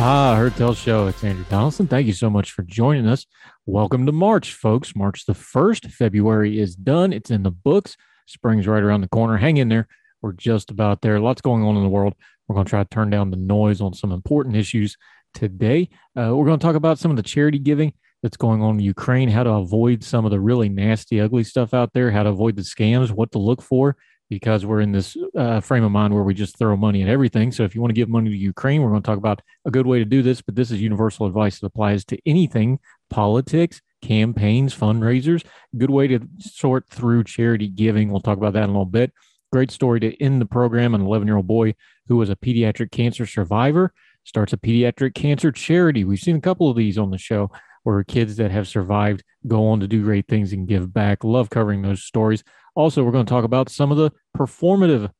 [0.00, 1.08] Ah, Heard Tell Show.
[1.08, 1.88] It's Andrew Donaldson.
[1.88, 3.26] Thank you so much for joining us.
[3.66, 4.94] Welcome to March, folks.
[4.94, 5.90] March the 1st.
[5.90, 7.12] February is done.
[7.12, 7.96] It's in the books.
[8.24, 9.38] Spring's right around the corner.
[9.38, 9.88] Hang in there.
[10.22, 11.18] We're just about there.
[11.18, 12.14] Lots going on in the world.
[12.46, 14.96] We're going to try to turn down the noise on some important issues
[15.34, 15.88] today.
[16.16, 17.92] Uh, we're going to talk about some of the charity giving
[18.22, 21.74] that's going on in Ukraine, how to avoid some of the really nasty, ugly stuff
[21.74, 23.96] out there, how to avoid the scams, what to look for,
[24.28, 27.50] because we're in this uh, frame of mind where we just throw money at everything.
[27.50, 29.70] So if you want to give money to Ukraine, we're going to talk about a
[29.70, 30.42] good way to do this.
[30.42, 32.78] But this is universal advice that applies to anything
[33.10, 35.44] politics, campaigns, fundraisers.
[35.76, 38.10] Good way to sort through charity giving.
[38.10, 39.12] We'll talk about that in a little bit.
[39.50, 40.94] Great story to end the program.
[40.94, 41.74] An 11 year old boy
[42.06, 43.92] who was a pediatric cancer survivor
[44.24, 46.04] starts a pediatric cancer charity.
[46.04, 47.50] We've seen a couple of these on the show
[47.82, 51.24] where kids that have survived go on to do great things and give back.
[51.24, 52.44] Love covering those stories.
[52.78, 55.10] Also, we're going to talk about some of the performative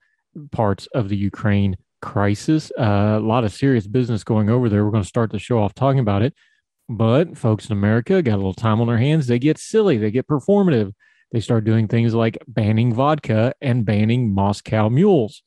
[0.53, 2.71] parts of the Ukraine crisis.
[2.79, 4.85] Uh, a lot of serious business going over there.
[4.85, 6.35] We're going to start the show off talking about it.
[6.89, 9.27] But folks in America got a little time on their hands.
[9.27, 10.93] They get silly, they get performative.
[11.33, 15.43] They start doing things like banning vodka and banning Moscow mules.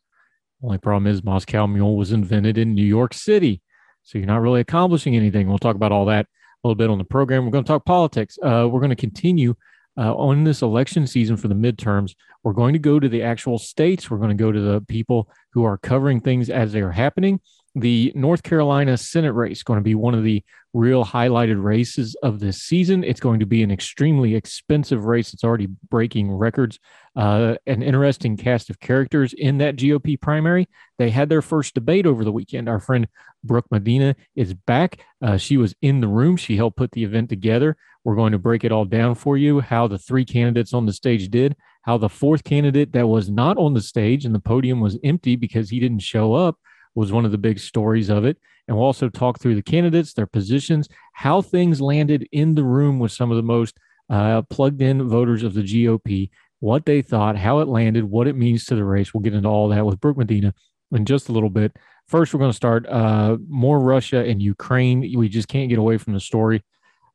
[0.61, 3.61] Only problem is Moscow mule was invented in New York City.
[4.03, 5.47] So you're not really accomplishing anything.
[5.47, 7.45] We'll talk about all that a little bit on the program.
[7.45, 8.37] We're going to talk politics.
[8.43, 9.55] Uh, we're going to continue
[9.97, 13.57] uh, on this election season for the midterms, we're going to go to the actual
[13.57, 14.09] states.
[14.09, 17.39] We're going to go to the people who are covering things as they are happening.
[17.75, 22.39] The North Carolina Senate race going to be one of the real highlighted races of
[22.39, 23.03] this season.
[23.03, 25.33] It's going to be an extremely expensive race.
[25.33, 26.79] It's already breaking records.
[27.15, 30.67] Uh, an interesting cast of characters in that GOP primary.
[30.97, 32.67] They had their first debate over the weekend.
[32.67, 33.07] Our friend
[33.43, 35.05] Brooke Medina is back.
[35.21, 36.35] Uh, she was in the room.
[36.35, 37.77] She helped put the event together.
[38.03, 40.93] We're going to break it all down for you how the three candidates on the
[40.93, 44.79] stage did, how the fourth candidate that was not on the stage and the podium
[44.81, 46.57] was empty because he didn't show up
[46.95, 48.37] was one of the big stories of it.
[48.67, 52.99] And we'll also talk through the candidates, their positions, how things landed in the room
[52.99, 53.77] with some of the most
[54.09, 56.29] uh, plugged in voters of the GOP,
[56.59, 59.13] what they thought, how it landed, what it means to the race.
[59.13, 60.53] We'll get into all that with Brooke Medina
[60.91, 61.75] in just a little bit.
[62.07, 64.99] First, we're going to start uh, more Russia and Ukraine.
[65.17, 66.63] We just can't get away from the story.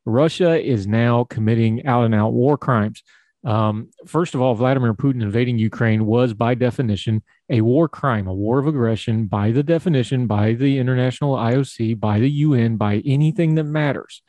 [0.07, 3.03] Russia is now committing out and out war crimes.
[3.47, 8.35] Um, first of all, Vladimir Putin invading Ukraine was, by definition, a war crime, a
[8.35, 13.55] war of aggression, by the definition, by the international IOC, by the UN, by anything
[13.55, 14.23] that matters.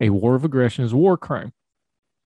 [0.00, 1.52] A war of aggression is a war crime.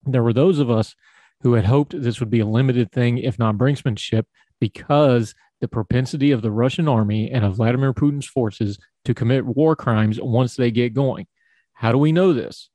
[0.05, 0.95] There were those of us
[1.43, 4.25] who had hoped this would be a limited thing, if not brinksmanship,
[4.61, 9.75] because the propensity of the Russian army and of Vladimir Putin's forces to commit war
[9.75, 11.27] crimes once they get going.
[11.73, 12.71] How do we know this?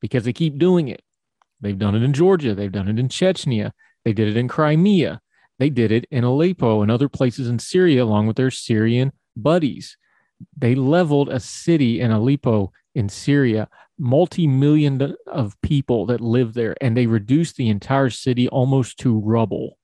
[0.00, 1.02] because they keep doing it.
[1.60, 3.72] They've done it in Georgia, they've done it in Chechnya,
[4.04, 5.20] they did it in Crimea,
[5.58, 9.96] they did it in Aleppo and other places in Syria, along with their Syrian buddies.
[10.56, 13.68] They leveled a city in Aleppo in Syria,
[13.98, 19.18] multi million of people that live there, and they reduced the entire city almost to
[19.18, 19.78] rubble.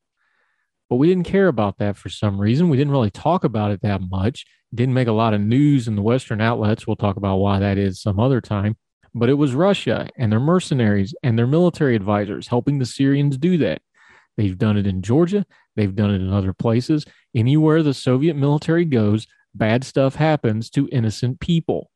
[0.89, 2.69] But we didn't care about that for some reason.
[2.69, 4.45] We didn't really talk about it that much.
[4.75, 6.87] didn't make a lot of news in the Western outlets.
[6.87, 8.77] We'll talk about why that is some other time.
[9.15, 13.59] But it was Russia and their mercenaries and their military advisors helping the Syrians do
[13.59, 13.81] that.
[14.37, 15.47] They've done it in Georgia.
[15.77, 17.05] They've done it in other places.
[17.35, 21.91] Anywhere the Soviet military goes, bad stuff happens to innocent people.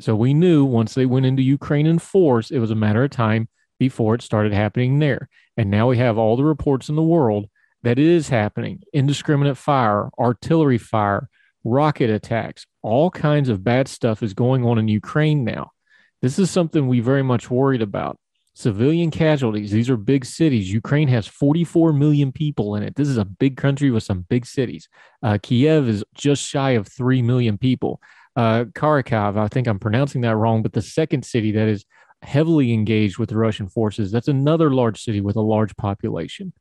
[0.00, 3.10] So we knew once they went into Ukraine in force, it was a matter of
[3.10, 5.28] time before it started happening there.
[5.56, 7.48] And now we have all the reports in the world
[7.82, 11.28] that it is happening indiscriminate fire, artillery fire,
[11.64, 15.72] rocket attacks, all kinds of bad stuff is going on in Ukraine now.
[16.20, 18.18] This is something we very much worried about.
[18.54, 19.70] Civilian casualties.
[19.70, 20.72] These are big cities.
[20.72, 22.96] Ukraine has 44 million people in it.
[22.96, 24.88] This is a big country with some big cities.
[25.22, 28.00] Uh, Kiev is just shy of 3 million people.
[28.34, 31.84] Uh, Kharkiv, I think I'm pronouncing that wrong, but the second city that is
[32.22, 36.52] heavily engaged with the Russian forces, that's another large city with a large population.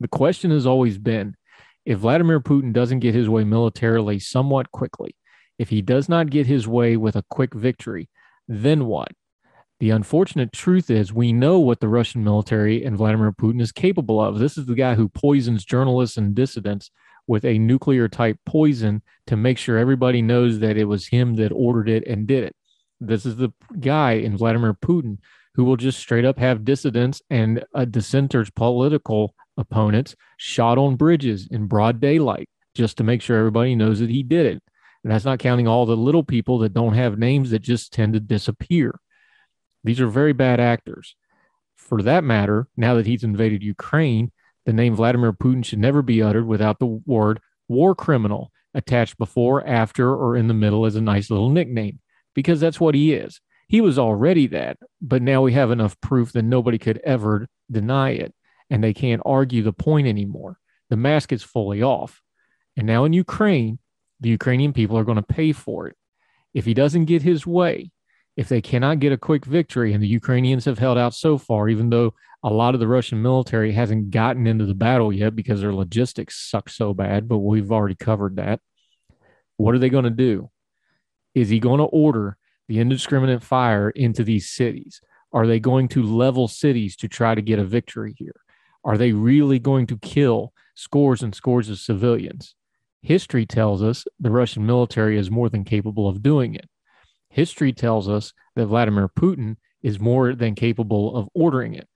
[0.00, 1.36] The question has always been
[1.84, 5.16] if Vladimir Putin doesn't get his way militarily somewhat quickly,
[5.58, 8.08] if he does not get his way with a quick victory,
[8.48, 9.08] then what?
[9.80, 14.20] The unfortunate truth is, we know what the Russian military and Vladimir Putin is capable
[14.20, 14.38] of.
[14.38, 16.90] This is the guy who poisons journalists and dissidents
[17.26, 21.52] with a nuclear type poison to make sure everybody knows that it was him that
[21.52, 22.54] ordered it and did it.
[23.00, 25.18] This is the guy in Vladimir Putin
[25.54, 31.48] who will just straight up have dissidents and uh, dissenters, political opponents, shot on bridges
[31.50, 34.62] in broad daylight just to make sure everybody knows that he did it.
[35.02, 38.12] And that's not counting all the little people that don't have names that just tend
[38.14, 39.00] to disappear.
[39.84, 41.16] These are very bad actors.
[41.76, 44.30] For that matter, now that he's invaded Ukraine,
[44.64, 49.66] the name Vladimir Putin should never be uttered without the word war criminal attached before,
[49.66, 51.98] after, or in the middle as a nice little nickname,
[52.34, 53.40] because that's what he is.
[53.66, 58.10] He was already that, but now we have enough proof that nobody could ever deny
[58.10, 58.34] it,
[58.70, 60.58] and they can't argue the point anymore.
[60.90, 62.22] The mask is fully off.
[62.76, 63.78] And now in Ukraine,
[64.22, 65.96] the Ukrainian people are going to pay for it.
[66.54, 67.90] If he doesn't get his way,
[68.36, 71.68] if they cannot get a quick victory, and the Ukrainians have held out so far,
[71.68, 75.60] even though a lot of the Russian military hasn't gotten into the battle yet because
[75.60, 78.60] their logistics suck so bad, but we've already covered that.
[79.56, 80.50] What are they going to do?
[81.34, 82.36] Is he going to order
[82.68, 85.00] the indiscriminate fire into these cities?
[85.32, 88.40] Are they going to level cities to try to get a victory here?
[88.84, 92.54] Are they really going to kill scores and scores of civilians?
[93.02, 96.68] History tells us the Russian military is more than capable of doing it.
[97.28, 101.88] History tells us that Vladimir Putin is more than capable of ordering it.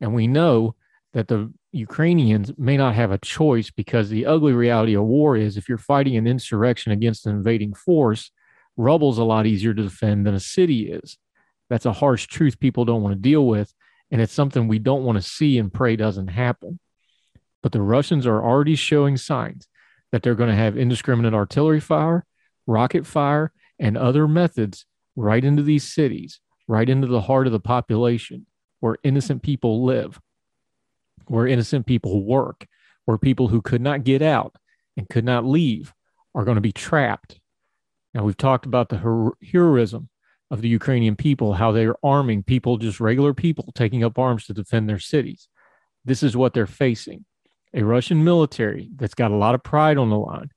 [0.00, 0.74] And we know
[1.14, 5.56] that the Ukrainians may not have a choice because the ugly reality of war is
[5.56, 8.30] if you're fighting an insurrection against an invading force,
[8.76, 11.16] rubble's a lot easier to defend than a city is.
[11.70, 13.72] That's a harsh truth people don't want to deal with.
[14.10, 16.78] And it's something we don't want to see and pray doesn't happen.
[17.62, 19.68] But the Russians are already showing signs
[20.12, 22.24] that they're going to have indiscriminate artillery fire,
[22.66, 27.60] rocket fire, and other methods right into these cities, right into the heart of the
[27.60, 28.46] population
[28.80, 30.20] where innocent people live,
[31.26, 32.66] where innocent people work,
[33.04, 34.56] where people who could not get out
[34.96, 35.92] and could not leave
[36.34, 37.40] are going to be trapped.
[38.14, 40.08] Now, we've talked about the heroism
[40.50, 44.54] of the Ukrainian people, how they're arming people, just regular people, taking up arms to
[44.54, 45.48] defend their cities.
[46.04, 47.24] This is what they're facing
[47.74, 50.50] a Russian military that's got a lot of pride on the line,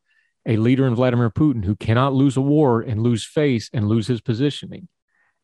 [0.45, 4.07] a leader in Vladimir Putin who cannot lose a war and lose face and lose
[4.07, 4.87] his positioning.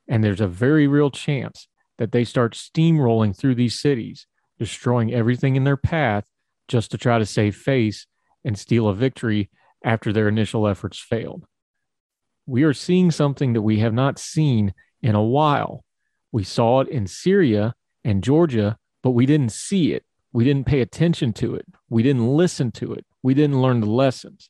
[0.08, 1.68] And there's a very real chance
[1.98, 4.28] that they start steamrolling through these cities,
[4.60, 6.26] destroying everything in their path
[6.68, 8.08] just to try to save face
[8.44, 9.50] and steal a victory
[9.84, 11.46] after their initial efforts failed.
[12.46, 15.84] We are seeing something that we have not seen in a while.
[16.32, 20.04] We saw it in Syria and Georgia, but we didn't see it.
[20.34, 21.66] We didn't pay attention to it.
[21.90, 23.06] We didn't listen to it.
[23.24, 24.50] We didn't learn the lessons.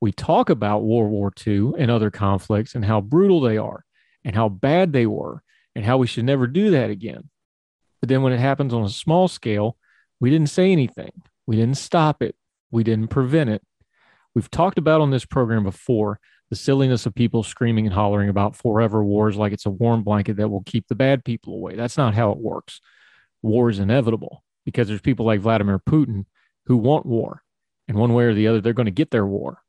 [0.00, 3.84] We talk about World War II and other conflicts and how brutal they are
[4.24, 5.42] and how bad they were
[5.74, 7.30] and how we should never do that again.
[8.00, 9.76] But then when it happens on a small scale,
[10.20, 11.12] we didn't say anything.
[11.46, 12.36] We didn't stop it.
[12.70, 13.62] We didn't prevent it.
[14.34, 16.20] We've talked about on this program before
[16.50, 20.36] the silliness of people screaming and hollering about forever wars like it's a warm blanket
[20.36, 21.74] that will keep the bad people away.
[21.74, 22.80] That's not how it works.
[23.42, 26.26] War is inevitable because there's people like Vladimir Putin
[26.66, 27.42] who want war.
[27.88, 29.62] And one way or the other, they're going to get their war.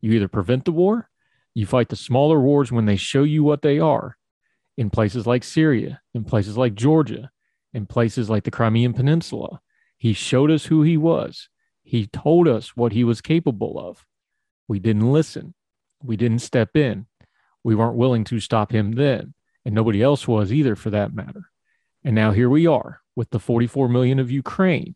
[0.00, 1.10] You either prevent the war,
[1.54, 4.16] you fight the smaller wars when they show you what they are
[4.76, 7.32] in places like Syria, in places like Georgia,
[7.74, 9.60] in places like the Crimean Peninsula.
[9.96, 11.48] He showed us who he was.
[11.82, 14.06] He told us what he was capable of.
[14.68, 15.54] We didn't listen.
[16.00, 17.06] We didn't step in.
[17.64, 21.50] We weren't willing to stop him then, and nobody else was either for that matter.
[22.04, 24.94] And now here we are with the 44 million of Ukraine,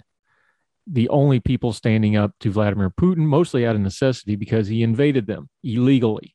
[0.86, 5.26] the only people standing up to Vladimir Putin, mostly out of necessity because he invaded
[5.26, 6.34] them illegally.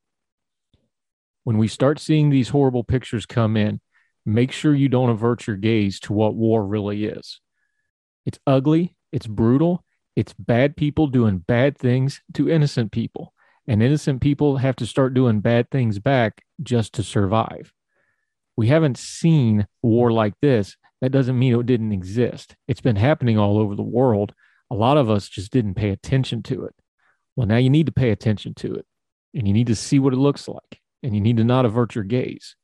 [1.43, 3.79] When we start seeing these horrible pictures come in,
[4.25, 7.39] make sure you don't avert your gaze to what war really is.
[8.25, 9.85] It's ugly, it's brutal,
[10.17, 13.33] it's bad people doing bad things to innocent people.
[13.67, 17.71] And innocent people have to start doing bad things back just to survive.
[18.57, 22.55] We haven't seen war like this that doesn't mean it didn't exist.
[22.67, 24.33] It's been happening all over the world.
[24.71, 26.75] A lot of us just didn't pay attention to it.
[27.35, 28.85] Well, now you need to pay attention to it
[29.33, 31.93] and you need to see what it looks like and you need to not avert
[31.93, 32.55] your gaze.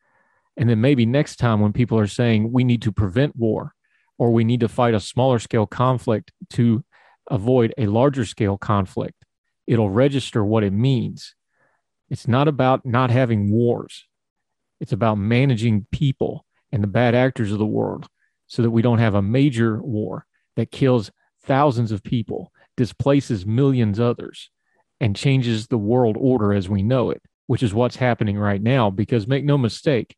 [0.58, 3.74] And then maybe next time when people are saying we need to prevent war
[4.18, 6.84] or we need to fight a smaller scale conflict to
[7.30, 9.24] avoid a larger scale conflict,
[9.68, 11.36] it'll register what it means.
[12.10, 14.06] It's not about not having wars.
[14.84, 18.06] It's about managing people and the bad actors of the world
[18.48, 20.25] so that we don't have a major war
[20.58, 21.10] that kills
[21.42, 24.50] thousands of people, displaces millions others,
[25.00, 28.90] and changes the world order as we know it, which is what's happening right now.
[28.90, 30.18] Because make no mistake,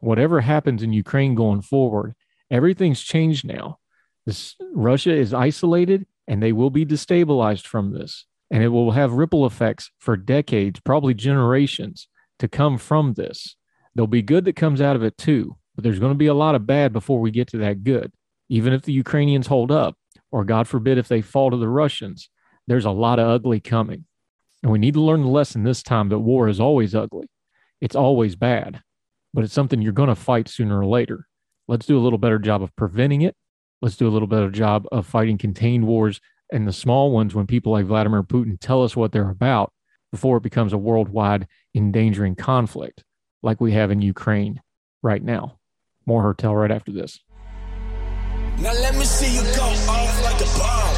[0.00, 2.12] whatever happens in Ukraine going forward,
[2.50, 3.78] everything's changed now.
[4.26, 8.26] This, Russia is isolated and they will be destabilized from this.
[8.50, 12.08] And it will have ripple effects for decades, probably generations
[12.40, 13.56] to come from this.
[13.96, 16.34] There'll be good that comes out of it too, but there's going to be a
[16.34, 18.12] lot of bad before we get to that good.
[18.50, 19.96] Even if the Ukrainians hold up,
[20.30, 22.28] or God forbid if they fall to the Russians,
[22.66, 24.04] there's a lot of ugly coming.
[24.62, 27.30] And we need to learn the lesson this time that war is always ugly.
[27.80, 28.82] It's always bad,
[29.32, 31.26] but it's something you're going to fight sooner or later.
[31.66, 33.34] Let's do a little better job of preventing it.
[33.80, 36.20] Let's do a little better job of fighting contained wars
[36.52, 39.72] and the small ones when people like Vladimir Putin tell us what they're about
[40.12, 43.02] before it becomes a worldwide endangering conflict
[43.46, 44.60] like we have in Ukraine
[45.02, 45.58] right now.
[46.04, 47.20] More Heard Tell right after this.
[48.58, 50.96] Now let me see you go off like a bomb.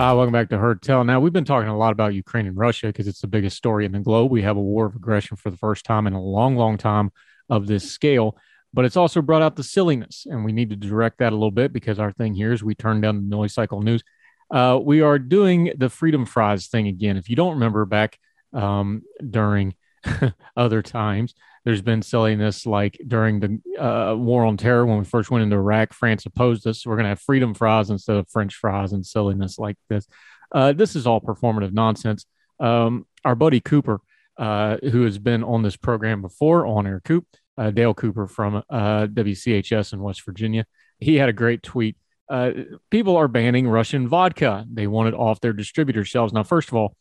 [0.00, 1.04] Uh, welcome back to Heard Tell.
[1.04, 3.84] Now, we've been talking a lot about Ukraine and Russia because it's the biggest story
[3.84, 4.30] in the globe.
[4.30, 7.12] We have a war of aggression for the first time in a long, long time
[7.50, 8.38] of this scale
[8.72, 11.50] but it's also brought out the silliness, and we need to direct that a little
[11.50, 14.02] bit because our thing here is we turn down the noise cycle news.
[14.50, 17.16] Uh, we are doing the freedom fries thing again.
[17.16, 18.18] If you don't remember back
[18.52, 19.74] um, during
[20.56, 25.30] other times, there's been silliness like during the uh, war on terror when we first
[25.30, 26.86] went into Iraq, France opposed us.
[26.86, 30.06] We're going to have freedom fries instead of French fries and silliness like this.
[30.52, 32.26] Uh, this is all performative nonsense.
[32.58, 34.00] Um, our buddy Cooper,
[34.38, 37.26] uh, who has been on this program before on Air Coop,
[37.58, 40.64] uh, Dale Cooper from uh, WCHS in West Virginia.
[40.98, 41.96] He had a great tweet.
[42.30, 42.52] Uh,
[42.90, 44.64] people are banning Russian vodka.
[44.72, 46.32] They want it off their distributor shelves.
[46.32, 46.94] Now, first of all,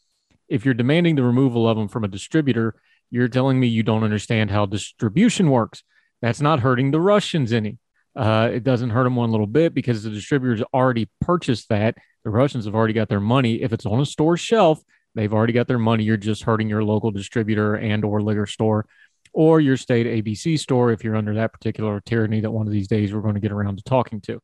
[0.50, 2.74] if you're demanding the removal of them from a distributor,
[3.12, 5.84] you're telling me you don't understand how distribution works.
[6.24, 7.78] That's not hurting the Russians any.
[8.16, 11.96] Uh, it doesn't hurt them one little bit because the distributors already purchased that.
[12.24, 13.62] The Russians have already got their money.
[13.62, 14.82] If it's on a store shelf,
[15.14, 16.04] they've already got their money.
[16.04, 18.88] You're just hurting your local distributor and or liquor store
[19.32, 22.88] or your state ABC store if you're under that particular tyranny that one of these
[22.88, 24.42] days we're going to get around to talking to.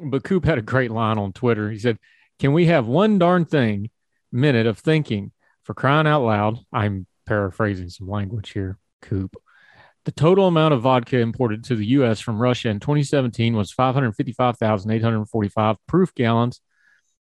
[0.00, 1.70] But Coop had a great line on Twitter.
[1.70, 1.98] He said,
[2.38, 3.90] Can we have one darn thing
[4.32, 5.32] minute of thinking
[5.62, 6.58] for crying out loud?
[6.72, 9.36] I'm paraphrasing some language here, Coop.
[10.04, 12.20] The total amount of vodka imported to the U.S.
[12.20, 16.60] from Russia in 2017 was 555,845 proof gallons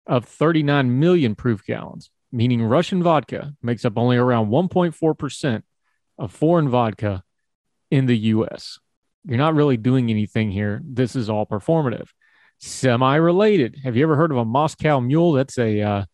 [0.06, 5.62] of 39 million proof gallons, meaning Russian vodka makes up only around 1.4%
[6.18, 7.25] of foreign vodka
[7.90, 8.78] in the US.
[9.25, 10.80] You're not really doing anything here.
[10.84, 12.08] This is all performative.
[12.58, 13.76] Semi related.
[13.84, 15.32] Have you ever heard of a Moscow Mule?
[15.32, 16.04] That's a uh,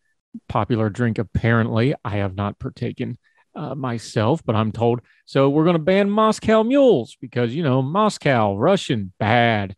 [0.47, 1.95] popular drink, apparently.
[2.03, 3.17] I have not partaken
[3.55, 5.01] uh, myself, but I'm told.
[5.25, 9.75] So we're going to ban Moscow Mules because, you know, Moscow, Russian, bad.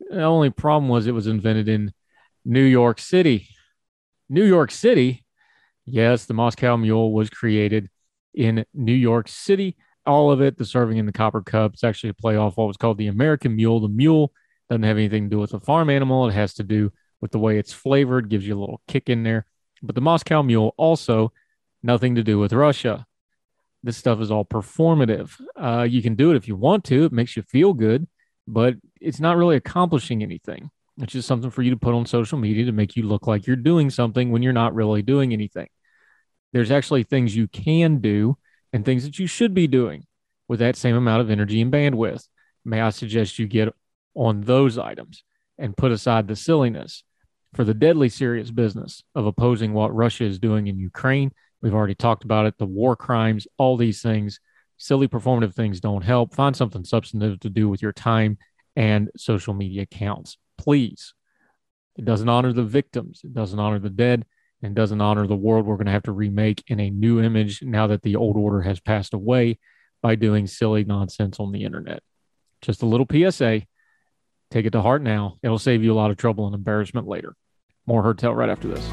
[0.00, 1.92] The only problem was it was invented in
[2.44, 3.48] New York City.
[4.28, 5.24] New York City,
[5.86, 7.88] yes, the Moscow Mule was created
[8.34, 9.76] in New York City.
[10.06, 12.66] All of it, the serving in the Copper Cup, it's actually a play off what
[12.66, 13.80] was called the American Mule.
[13.80, 14.32] The mule
[14.74, 17.38] doesn't have anything to do with the farm animal, it has to do with the
[17.38, 19.46] way it's flavored, gives you a little kick in there.
[19.82, 21.32] But the Moscow Mule also
[21.82, 23.06] nothing to do with Russia.
[23.82, 25.38] This stuff is all performative.
[25.56, 28.06] Uh, you can do it if you want to, it makes you feel good,
[28.46, 30.70] but it's not really accomplishing anything.
[31.00, 33.46] It's just something for you to put on social media to make you look like
[33.46, 35.68] you're doing something when you're not really doing anything
[36.54, 38.38] there's actually things you can do
[38.72, 40.06] and things that you should be doing
[40.48, 42.28] with that same amount of energy and bandwidth.
[42.64, 43.74] May I suggest you get
[44.14, 45.24] on those items
[45.58, 47.04] and put aside the silliness
[47.54, 51.32] for the deadly serious business of opposing what Russia is doing in Ukraine.
[51.62, 54.40] We've already talked about it, the war crimes, all these things.
[54.76, 56.34] Silly performative things don't help.
[56.34, 58.38] Find something substantive to do with your time
[58.76, 61.14] and social media accounts, please.
[61.96, 64.26] It doesn't honor the victims, it doesn't honor the dead,
[64.62, 67.62] and doesn't honor the world we're going to have to remake in a new image
[67.62, 69.58] now that the old order has passed away
[70.02, 72.02] by doing silly nonsense on the internet.
[72.62, 73.62] Just a little PSA.
[74.54, 75.36] Take it to heart now.
[75.42, 77.34] It'll save you a lot of trouble and embarrassment later.
[77.86, 78.88] More Heard Tell right after this.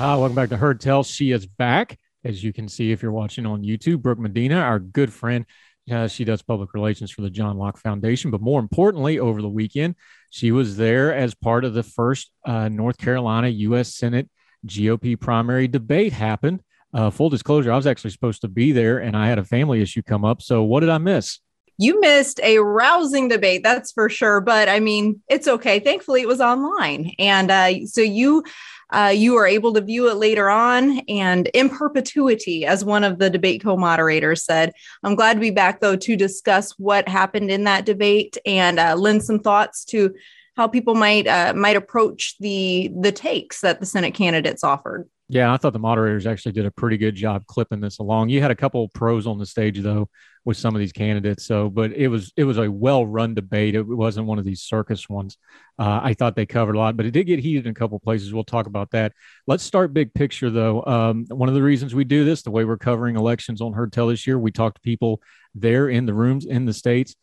[0.00, 1.02] Ah, welcome back to Heard Tell.
[1.02, 4.00] She is back as you can see if you're watching on YouTube.
[4.00, 5.44] Brooke Medina, our good friend,
[5.92, 8.30] uh, she does public relations for the John Locke Foundation.
[8.30, 9.96] But more importantly, over the weekend,
[10.34, 13.94] she was there as part of the first uh, North Carolina U.S.
[13.94, 14.28] Senate
[14.66, 16.60] GOP primary debate happened.
[16.92, 19.80] Uh, full disclosure, I was actually supposed to be there and I had a family
[19.80, 20.42] issue come up.
[20.42, 21.38] So, what did I miss?
[21.78, 24.40] You missed a rousing debate, that's for sure.
[24.40, 25.80] But I mean, it's okay.
[25.80, 27.12] Thankfully, it was online.
[27.18, 28.44] And uh, so you
[28.90, 33.18] uh, you are able to view it later on and in perpetuity, as one of
[33.18, 34.72] the debate co moderators said.
[35.02, 38.94] I'm glad to be back, though, to discuss what happened in that debate and uh,
[38.94, 40.14] lend some thoughts to
[40.56, 45.08] how people might uh, might approach the the takes that the Senate candidates offered.
[45.28, 48.28] Yeah, I thought the moderators actually did a pretty good job clipping this along.
[48.28, 50.08] You had a couple pros on the stage though
[50.44, 51.46] with some of these candidates.
[51.46, 53.74] So, but it was it was a well run debate.
[53.74, 55.38] It wasn't one of these circus ones.
[55.78, 57.98] Uh, I thought they covered a lot, but it did get heated in a couple
[57.98, 58.32] places.
[58.32, 59.12] We'll talk about that.
[59.46, 60.84] Let's start big picture though.
[60.84, 63.92] Um, one of the reasons we do this, the way we're covering elections on Heard
[63.92, 65.22] Tell this year, we talk to people
[65.54, 67.16] there in the rooms in the states.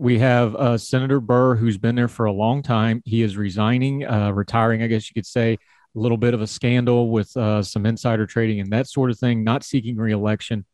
[0.00, 3.02] We have uh, Senator Burr, who's been there for a long time.
[3.04, 5.58] He is resigning, uh, retiring, I guess you could say a
[5.98, 9.42] little bit of a scandal with uh, some insider trading and that sort of thing,
[9.42, 10.64] not seeking reelection.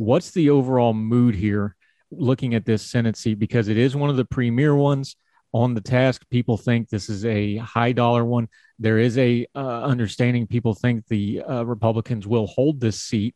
[0.00, 1.76] What's the overall mood here
[2.10, 3.38] looking at this Senate seat?
[3.38, 5.14] Because it is one of the premier ones
[5.52, 6.24] on the task.
[6.30, 8.48] People think this is a high dollar one.
[8.78, 13.34] There is a uh, understanding people think the uh, Republicans will hold this seat.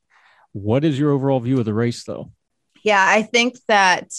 [0.52, 2.33] What is your overall view of the race, though?
[2.83, 4.12] Yeah, I think that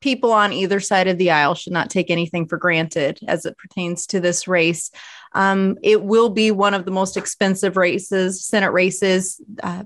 [0.00, 3.58] people on either side of the aisle should not take anything for granted as it
[3.58, 4.92] pertains to this race.
[5.32, 9.82] Um, it will be one of the most expensive races, Senate races, uh,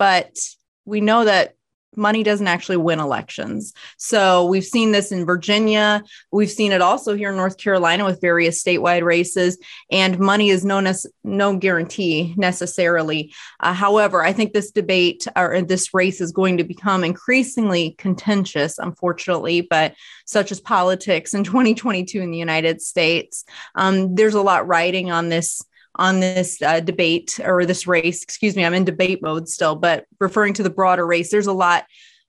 [0.00, 0.36] but
[0.84, 1.54] we know that
[1.96, 3.72] money doesn't actually win elections.
[3.96, 6.02] So we've seen this in Virginia.
[6.32, 9.58] We've seen it also here in North Carolina with various statewide races,
[9.90, 13.32] and money is no, nece- no guarantee necessarily.
[13.60, 18.78] Uh, however, I think this debate or this race is going to become increasingly contentious,
[18.78, 19.94] unfortunately, but
[20.26, 23.44] such as politics in 2022 in the United States.
[23.74, 25.62] Um, there's a lot riding on this
[25.96, 28.22] on this uh, debate or this race.
[28.22, 31.52] Excuse me, I'm in debate mode still, but referring to the broader race, there's a
[31.52, 31.84] lot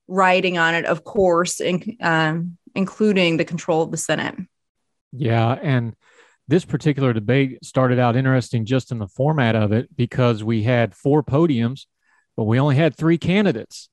[0.08, 4.36] riding on it, of course, in, um, including the control of the Senate.
[5.12, 5.58] Yeah.
[5.62, 5.96] And
[6.48, 10.94] this particular debate started out interesting just in the format of it because we had
[10.94, 11.86] four podiums,
[12.38, 13.90] but we only had three candidates.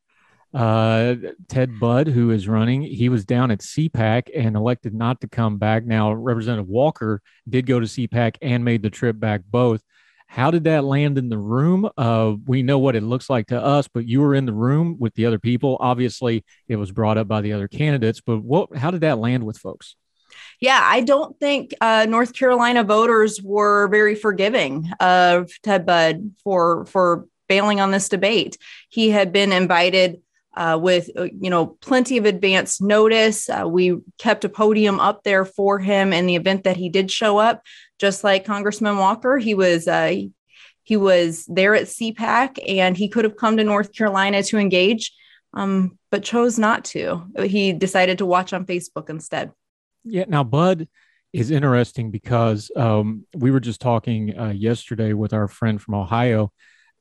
[0.54, 1.14] Uh,
[1.49, 5.56] Ted Budd, who is running, he was down at CPAC and elected not to come
[5.59, 5.85] back.
[5.85, 9.82] Now, Representative Walker did go to CPAC and made the trip back both.
[10.26, 11.90] How did that land in the room?
[11.97, 14.97] Uh, we know what it looks like to us, but you were in the room
[14.99, 15.76] with the other people.
[15.80, 18.75] Obviously, it was brought up by the other candidates, but what?
[18.75, 19.95] How did that land with folks?
[20.58, 26.86] Yeah, I don't think uh, North Carolina voters were very forgiving of Ted Budd for
[26.86, 28.56] for bailing on this debate.
[28.88, 30.23] He had been invited
[30.54, 33.49] uh, with uh, you know plenty of advance notice.
[33.49, 37.10] Uh, we kept a podium up there for him in the event that he did
[37.10, 37.62] show up.
[37.99, 40.15] Just like Congressman Walker, he was uh,
[40.82, 45.12] he was there at CPAC and he could have come to North Carolina to engage,
[45.54, 47.25] um, but chose not to.
[47.45, 49.52] He decided to watch on Facebook instead.
[50.04, 50.25] Yeah.
[50.28, 50.88] Now, Budd
[51.32, 56.52] is interesting because um, we were just talking uh, yesterday with our friend from Ohio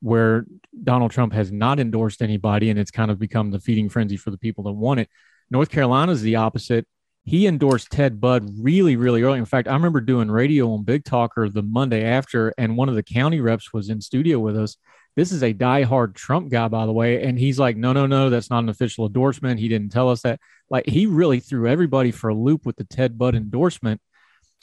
[0.02, 0.46] where
[0.84, 4.32] Donald Trump has not endorsed anybody and it's kind of become the feeding frenzy for
[4.32, 5.10] the people that want it.
[5.50, 6.86] North Carolina is the opposite.
[7.24, 9.38] He endorsed Ted Budd really, really early.
[9.38, 12.96] In fact, I remember doing radio on Big Talker the Monday after, and one of
[12.96, 14.76] the county reps was in studio with us.
[15.16, 17.22] This is a diehard Trump guy, by the way.
[17.22, 19.60] And he's like, no, no, no, that's not an official endorsement.
[19.60, 20.40] He didn't tell us that.
[20.70, 24.02] Like, he really threw everybody for a loop with the Ted Budd endorsement.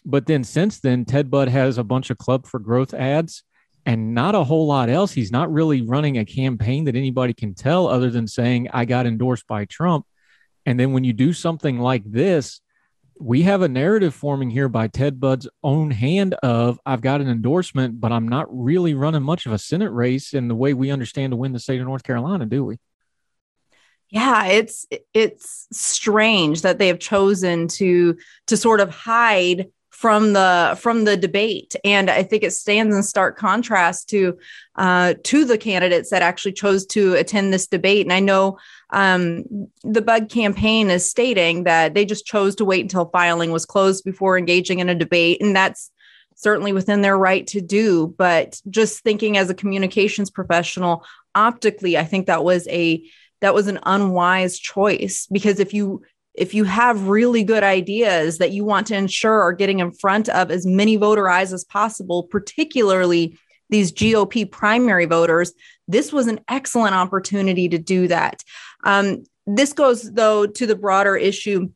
[0.04, 3.44] But then since then, Ted Budd has a bunch of Club for Growth ads
[3.88, 5.12] and not a whole lot else.
[5.12, 9.06] He's not really running a campaign that anybody can tell other than saying, I got
[9.06, 10.04] endorsed by Trump.
[10.66, 12.60] And then when you do something like this,
[13.18, 17.30] we have a narrative forming here by Ted Budd's own hand of I've got an
[17.30, 20.90] endorsement, but I'm not really running much of a Senate race in the way we
[20.90, 22.76] understand to win the state of North Carolina, do we?
[24.10, 29.68] Yeah, it's it's strange that they have chosen to to sort of hide
[29.98, 31.74] from the from the debate.
[31.84, 34.38] And i think it stands in stark contrast to
[34.76, 38.06] uh, to the candidates that actually chose to attend this debate.
[38.06, 38.58] And i know
[38.90, 39.44] um,
[39.82, 44.04] the Budd campaign is stating that they just chose to wait until filing was closed
[44.04, 45.42] before engaging in a debate.
[45.42, 45.90] And that's
[46.36, 48.14] certainly within their right to do.
[48.16, 53.02] But just thinking as a communications professional optically i think that was a
[53.40, 55.26] that was an unwise choice.
[55.30, 56.02] Because if you
[56.38, 60.28] if you have really good ideas that you want to ensure are getting in front
[60.28, 63.36] of as many voter eyes as possible, particularly
[63.70, 65.52] these GOP primary voters,
[65.88, 68.44] this was an excellent opportunity to do that.
[68.84, 71.70] Um, this goes, though, to the broader issue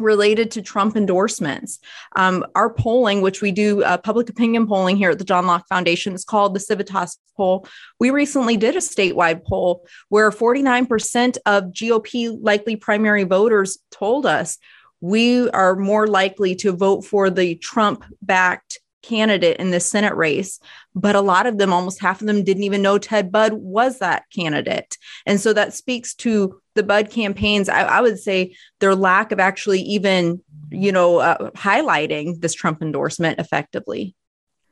[0.00, 1.78] related to Trump endorsements.
[2.16, 5.68] Um, our polling, which we do uh, public opinion polling here at the John Locke
[5.68, 7.66] Foundation, is called the Civitas poll.
[7.98, 14.58] We recently did a statewide poll where 49% of GOP likely primary voters told us
[15.00, 20.60] we are more likely to vote for the Trump backed candidate in the Senate race,
[20.94, 23.98] but a lot of them, almost half of them, didn't even know Ted Budd was
[23.98, 24.98] that candidate.
[25.26, 27.68] And so that speaks to the budd campaigns.
[27.68, 32.82] I, I would say their lack of actually even, you know, uh, highlighting this Trump
[32.82, 34.14] endorsement effectively.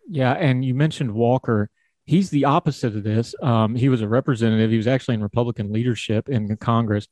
[0.08, 0.32] Yeah.
[0.32, 1.70] And you mentioned Walker.
[2.04, 3.34] He's the opposite of this.
[3.42, 4.70] Um, he was a representative.
[4.70, 7.06] He was actually in Republican leadership in Congress.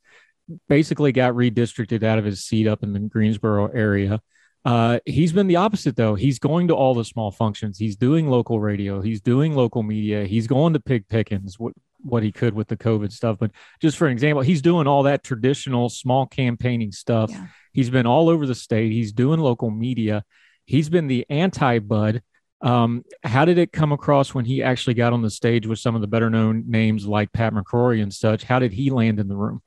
[0.68, 4.20] Basically, got redistricted out of his seat up in the Greensboro area.
[4.64, 6.14] Uh, he's been the opposite though.
[6.14, 7.78] He's going to all the small functions.
[7.78, 9.00] He's doing local radio.
[9.00, 10.24] He's doing local media.
[10.24, 11.56] He's going to Pig Pickens,
[12.00, 13.38] what, he could with the COVID stuff.
[13.38, 17.30] But just for an example, he's doing all that traditional small campaigning stuff.
[17.30, 17.46] Yeah.
[17.72, 18.92] He's been all over the state.
[18.92, 20.24] He's doing local media.
[20.64, 22.22] He's been the anti Budd.
[22.62, 25.94] Um, how did it come across when he actually got on the stage with some
[25.94, 28.44] of the better known names like Pat McCrory and such?
[28.44, 29.62] How did he land in the room?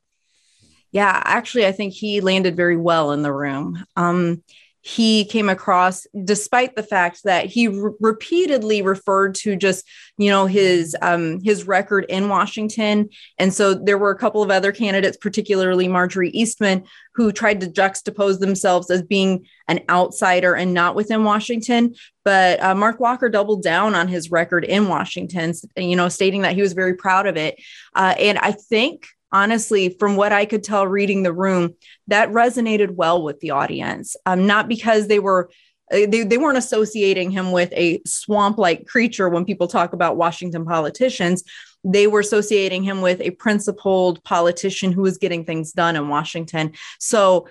[0.92, 3.84] Yeah, actually, I think he landed very well in the room.
[3.96, 4.44] Um,
[4.82, 9.86] he came across despite the fact that he re- repeatedly referred to just
[10.18, 13.10] you know his um his record in Washington.
[13.38, 17.68] And so there were a couple of other candidates particularly Marjorie Eastman who tried to
[17.68, 21.94] juxtapose themselves as being an outsider and not within Washington.
[22.24, 26.56] But uh, Mark Walker doubled down on his record in Washington you know stating that
[26.56, 27.62] he was very proud of it.
[27.94, 31.76] Uh, and I think honestly, from what I could tell reading the room,
[32.08, 34.16] that resonated well with the audience.
[34.26, 35.50] Um, not because they were
[35.92, 40.18] uh, they, they weren't associating him with a swamp like creature when people talk about
[40.18, 41.44] Washington politicians.
[41.84, 46.74] They were associating him with a principled politician who was getting things done in Washington.
[47.00, 47.48] So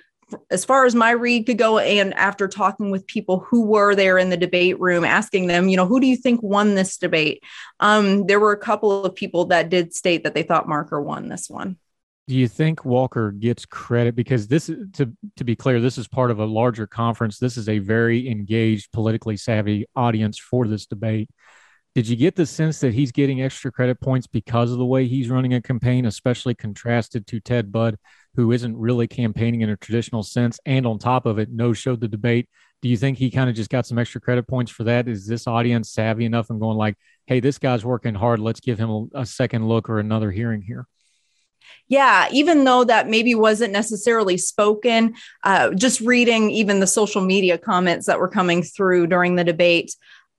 [0.50, 4.18] as far as my read could go and after talking with people who were there
[4.18, 7.42] in the debate room asking them you know who do you think won this debate?
[7.80, 11.28] Um, there were a couple of people that did state that they thought marker won
[11.28, 11.76] this one.
[12.26, 14.14] Do you think walker gets credit?
[14.14, 17.38] Because this to, to be clear this is part of a larger conference.
[17.38, 21.30] This is a very engaged politically savvy audience for this debate.
[21.94, 25.08] Did you get the sense that he's getting extra credit points because of the way
[25.08, 27.96] he's running a campaign especially contrasted to ted budd
[28.36, 32.00] who isn't really campaigning in a traditional sense, and on top of it, no showed
[32.00, 32.48] the debate.
[32.82, 35.08] Do you think he kind of just got some extra credit points for that?
[35.08, 38.38] Is this audience savvy enough and going like, "Hey, this guy's working hard.
[38.38, 40.86] Let's give him a, a second look or another hearing here"?
[41.88, 45.14] yeah even though that maybe wasn't necessarily spoken
[45.44, 49.94] uh, just reading even the social media comments that were coming through during the debate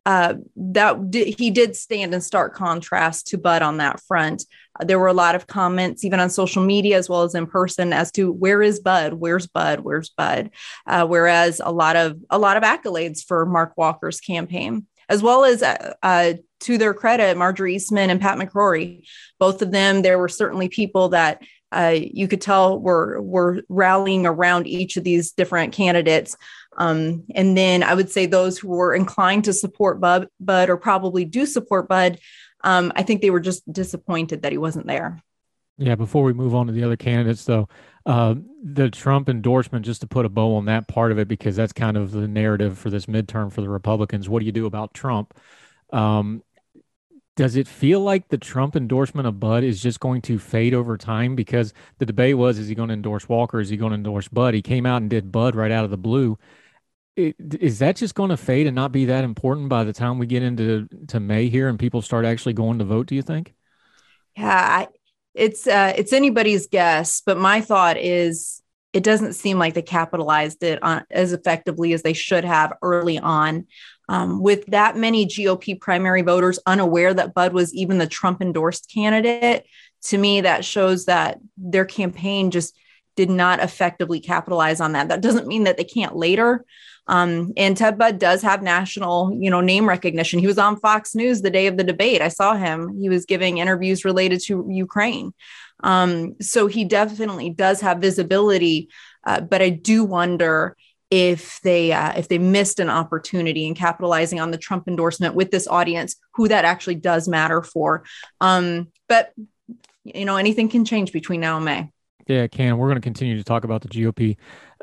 [0.09, 0.97] uh, that
[1.37, 4.43] he did stand in stark contrast to Budd on that front.
[4.79, 7.45] Uh, there were a lot of comments, even on social media as well as in
[7.45, 9.13] person, as to where is Budd?
[9.13, 9.81] Where's Budd?
[9.81, 10.49] Where's Budd?
[10.87, 15.45] Uh, whereas a lot of a lot of accolades for Mark Walker's campaign, as well
[15.45, 20.01] as uh, uh, to their credit, Marjorie Eastman and Pat McCrory, both of them.
[20.01, 25.03] There were certainly people that uh, you could tell were were rallying around each of
[25.03, 26.35] these different candidates.
[26.77, 30.77] Um, and then I would say those who were inclined to support Budd, Budd or
[30.77, 32.19] probably do support Budd,
[32.63, 35.21] um, I think they were just disappointed that he wasn't there.
[35.77, 35.95] Yeah.
[35.95, 37.69] Before we move on to the other candidates, though,
[38.05, 41.55] uh, the Trump endorsement, just to put a bow on that part of it, because
[41.55, 44.27] that's kind of the narrative for this midterm for the Republicans.
[44.27, 45.33] What do you do about Trump?
[45.91, 46.43] Um,
[47.39, 50.97] does it feel like the Trump endorsement of Budd is just going to fade over
[50.97, 51.37] time?
[51.37, 53.61] Because the debate was, is he going to endorse Walker?
[53.61, 54.53] Is he going to endorse Budd?
[54.53, 56.37] He came out and did Budd right out of the blue.
[57.15, 60.19] It, is that just going to fade and not be that important by the time
[60.19, 63.07] we get into to May here and people start actually going to vote?
[63.07, 63.53] Do you think?
[64.35, 64.87] Yeah, I,
[65.33, 70.61] it's uh, it's anybody's guess, but my thought is it doesn't seem like they capitalized
[70.61, 73.65] it on as effectively as they should have early on
[74.09, 78.91] um, with that many GOP primary voters unaware that Budd was even the Trump endorsed
[78.91, 79.65] candidate,
[80.05, 82.75] to me, that shows that their campaign just
[83.15, 85.09] did not effectively capitalize on that.
[85.09, 86.65] That doesn't mean that they can't later.
[87.05, 90.39] Um, and Ted Budd does have national, you know, name recognition.
[90.39, 92.21] He was on Fox News the day of the debate.
[92.21, 92.97] I saw him.
[92.99, 95.33] He was giving interviews related to Ukraine.
[95.83, 98.89] Um, so he definitely does have visibility.
[99.23, 100.75] Uh, but I do wonder
[101.11, 105.51] if they uh, if they missed an opportunity in capitalizing on the Trump endorsement with
[105.51, 108.03] this audience, who that actually does matter for.
[108.41, 109.33] Um, but
[110.03, 111.91] you know, anything can change between now and May.
[112.27, 112.77] Yeah, it can.
[112.77, 114.37] We're going to continue to talk about the GOP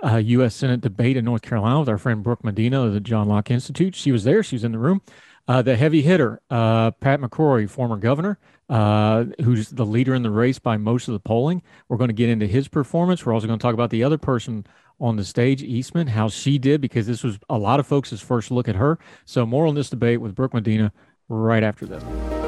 [0.04, 0.54] uh, U.S.
[0.54, 3.94] Senate debate in North Carolina with our friend Brooke Medina of the John Locke Institute.
[3.94, 4.42] She was there.
[4.42, 5.00] She was in the room.
[5.48, 8.36] Uh, the heavy hitter, uh, Pat McCrory, former governor,
[8.68, 11.62] uh, who's the leader in the race by most of the polling.
[11.88, 13.24] We're going to get into his performance.
[13.24, 14.66] We're also going to talk about the other person
[15.00, 18.50] on the stage, Eastman, how she did, because this was a lot of folks' first
[18.50, 18.98] look at her.
[19.24, 20.92] So, more on this debate with Brooke Medina
[21.28, 22.45] right after this.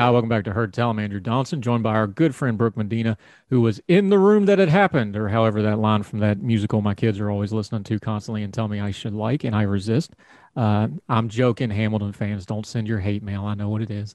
[0.00, 0.88] Uh, welcome back to Heard Tell.
[0.88, 3.18] I'm Andrew Donaldson, joined by our good friend Brooke Medina,
[3.50, 6.80] who was in the room that it happened, or however that line from that musical
[6.80, 9.60] my kids are always listening to constantly and tell me I should like, and I
[9.60, 10.14] resist.
[10.56, 12.46] Uh, I'm joking, Hamilton fans.
[12.46, 13.44] Don't send your hate mail.
[13.44, 14.14] I know what it is.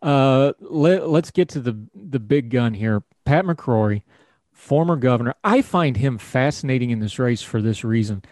[0.00, 3.02] Uh, let, let's get to the the big gun here.
[3.26, 4.04] Pat McCrory,
[4.52, 5.34] former governor.
[5.44, 8.22] I find him fascinating in this race for this reason.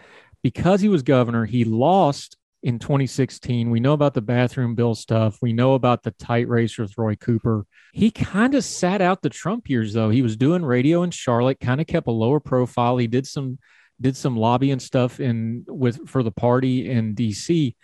[0.41, 3.69] Because he was governor, he lost in 2016.
[3.69, 5.37] We know about the bathroom bill stuff.
[5.39, 7.67] We know about the tight race with Roy Cooper.
[7.93, 10.09] He kind of sat out the Trump years, though.
[10.09, 12.97] He was doing radio in Charlotte, kind of kept a lower profile.
[12.97, 13.59] He did some
[14.01, 17.75] did some lobbying stuff in with for the party in DC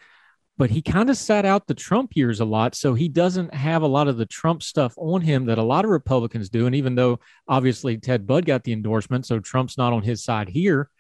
[0.58, 2.76] but he kind of sat out the Trump years a lot.
[2.76, 5.86] So he doesn't have a lot of the Trump stuff on him that a lot
[5.86, 6.68] of Republicans do.
[6.68, 10.50] And even though obviously Ted Budd got the endorsement, so Trump's not on his side
[10.50, 10.92] here,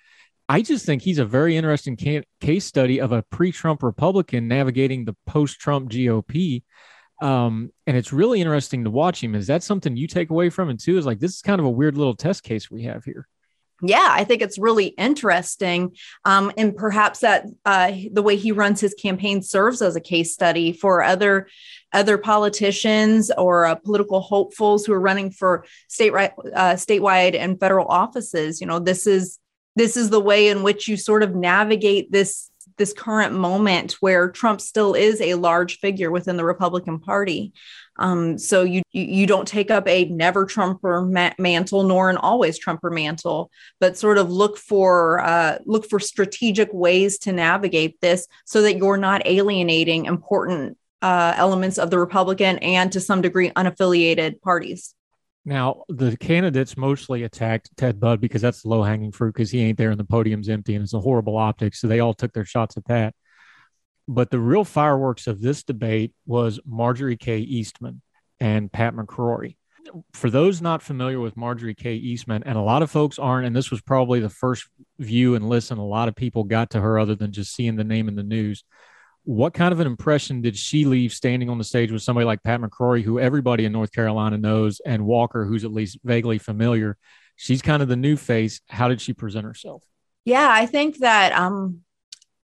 [0.52, 5.06] I just think he's a very interesting case study of a pre Trump Republican navigating
[5.06, 6.64] the post Trump GOP.
[7.22, 9.34] Um, and it's really interesting to watch him.
[9.34, 10.98] Is that something you take away from it too?
[10.98, 13.30] Is like, this is kind of a weird little test case we have here
[13.82, 15.96] yeah, I think it's really interesting.
[16.24, 20.34] Um, and perhaps that uh, the way he runs his campaign serves as a case
[20.34, 21.48] study for other
[21.94, 27.88] other politicians or uh, political hopefuls who are running for state uh, statewide and federal
[27.88, 28.62] offices.
[28.62, 29.40] You know, this is
[29.76, 34.30] this is the way in which you sort of navigate this this current moment where
[34.30, 37.54] Trump still is a large figure within the Republican Party.
[38.00, 42.58] Um, so you you don't take up a never Trumper ma- mantle nor an always
[42.58, 48.28] Trumper mantle, but sort of look for uh, look for strategic ways to navigate this
[48.46, 53.52] so that you're not alienating important uh, elements of the Republican and to some degree
[53.52, 54.96] unaffiliated parties.
[55.44, 59.62] Now, the candidates mostly attacked Ted Budd because that's the low hanging fruit because he
[59.62, 61.82] ain't there and the podium's empty and it's a horrible optics.
[61.82, 63.16] So they all took their shots at that.
[64.08, 67.40] But the real fireworks of this debate was Marjorie K.
[67.40, 68.02] Eastman
[68.40, 69.56] and Pat McCrory.
[70.14, 71.96] For those not familiar with Marjorie K.
[71.96, 74.68] Eastman, and a lot of folks aren't, and this was probably the first
[75.00, 77.84] view and listen a lot of people got to her other than just seeing the
[77.84, 78.64] name in the news.
[79.24, 82.44] What kind of an impression did she leave standing on the stage with somebody like
[82.44, 86.98] Pat McCrory, who everybody in North Carolina knows, and Walker, who's at least vaguely familiar?
[87.36, 88.62] She's kind of the new face.
[88.68, 89.84] How did she present herself?
[90.26, 91.82] Yeah, I think that um,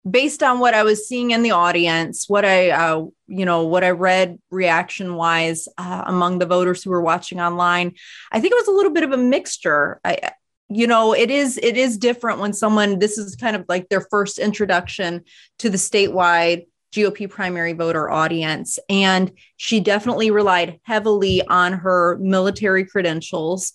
[0.08, 3.84] based on what I was seeing in the audience, what I, uh, you know, what
[3.84, 7.94] I read reaction wise uh, among the voters who were watching online,
[8.30, 10.00] I think it was a little bit of a mixture.
[10.04, 10.32] I,
[10.68, 14.00] you know it is it is different when someone this is kind of like their
[14.00, 15.22] first introduction
[15.58, 18.78] to the statewide GOP primary voter audience.
[18.88, 23.72] And she definitely relied heavily on her military credentials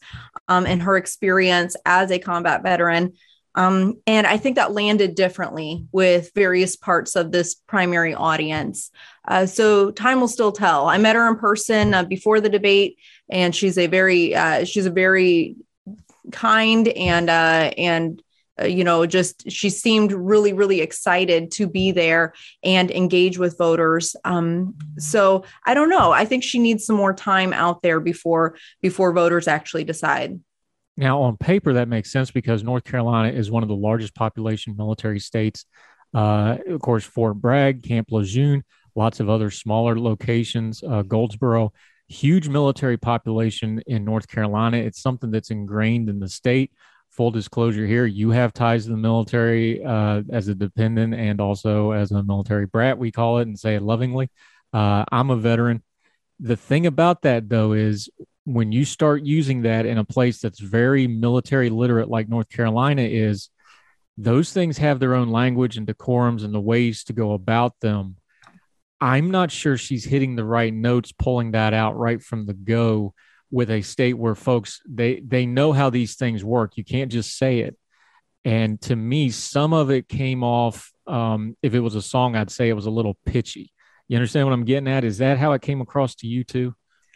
[0.47, 3.13] um, and her experience as a combat veteran.
[3.55, 8.91] Um, and I think that landed differently with various parts of this primary audience.
[9.27, 10.87] Uh, so time will still tell.
[10.87, 12.97] I met her in person uh, before the debate,
[13.29, 15.55] and she's a very uh, she's a very
[16.31, 18.21] kind and uh, and
[18.61, 23.57] uh, you know just she seemed really really excited to be there and engage with
[23.57, 24.15] voters.
[24.25, 26.11] Um, so i don't know.
[26.11, 30.39] I think she needs some more time out there before before voters actually decide.
[30.97, 34.75] Now on paper that makes sense because north carolina is one of the largest population
[34.77, 35.65] military states.
[36.11, 38.63] Uh, of course fort bragg camp lejeune
[38.95, 41.71] lots of other smaller locations uh, goldsboro
[42.09, 44.77] huge military population in North Carolina.
[44.77, 46.71] It's something that's ingrained in the state.
[47.11, 51.91] Full disclosure here, you have ties to the military uh, as a dependent and also
[51.91, 54.29] as a military brat, we call it and say it lovingly.
[54.73, 55.83] Uh, I'm a veteran.
[56.39, 58.09] The thing about that, though, is
[58.45, 63.01] when you start using that in a place that's very military literate, like North Carolina
[63.01, 63.49] is,
[64.17, 68.17] those things have their own language and decorums and the ways to go about them
[69.01, 73.13] I'm not sure she's hitting the right notes, pulling that out right from the go
[73.51, 76.77] with a state where folks they they know how these things work.
[76.77, 77.77] You can't just say it.
[78.45, 80.91] And to me, some of it came off.
[81.07, 83.71] Um, if it was a song, I'd say it was a little pitchy.
[84.07, 85.03] You understand what I'm getting at?
[85.03, 86.75] Is that how it came across to you too?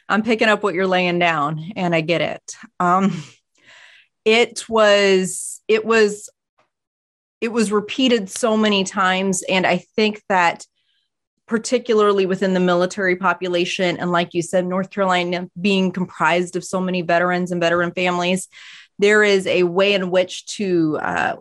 [0.10, 2.56] I'm picking up what you're laying down, and I get it.
[2.80, 3.24] Um,
[4.26, 6.30] it was it was
[7.42, 10.66] it was repeated so many times, and I think that
[11.54, 13.96] particularly within the military population.
[13.98, 18.48] And like you said, North Carolina being comprised of so many veterans and veteran families,
[18.98, 21.36] there is a way in which to uh,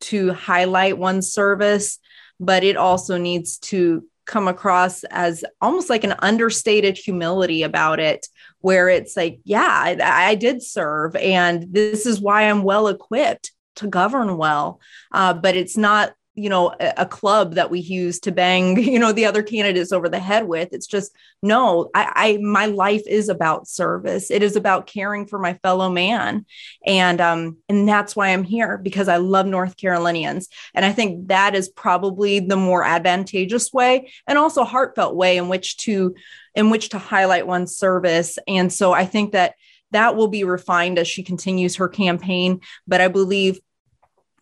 [0.00, 1.98] to highlight one's service,
[2.40, 8.26] but it also needs to come across as almost like an understated humility about it
[8.62, 13.52] where it's like yeah I, I did serve and this is why i'm well equipped
[13.76, 14.80] to govern well
[15.12, 19.12] uh, but it's not you know a, club that we use to bang you know
[19.12, 20.72] the other candidates over the head with.
[20.72, 24.30] It's just no I, I my life is about service.
[24.30, 26.46] It is about caring for my fellow man.
[26.84, 30.48] And um and that's why i'm here because i love north carolinians.
[30.74, 35.48] And i think that is probably the more advantageous way and also heartfelt way in
[35.48, 36.14] which to
[36.54, 38.38] in which to highlight one's service.
[38.48, 39.54] And so i think that
[39.94, 42.60] that will be refined as she continues her campaign.
[42.86, 43.60] But I believe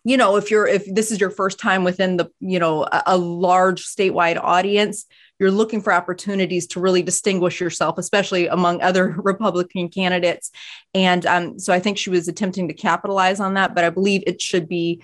[0.03, 3.03] you know if you're if this is your first time within the you know a,
[3.07, 5.05] a, large statewide audience
[5.39, 10.51] you're looking for opportunities to really distinguish yourself especially among other republican candidates
[10.93, 14.23] and um, so i think she was attempting to capitalize on that but i believe
[14.27, 15.01] it should be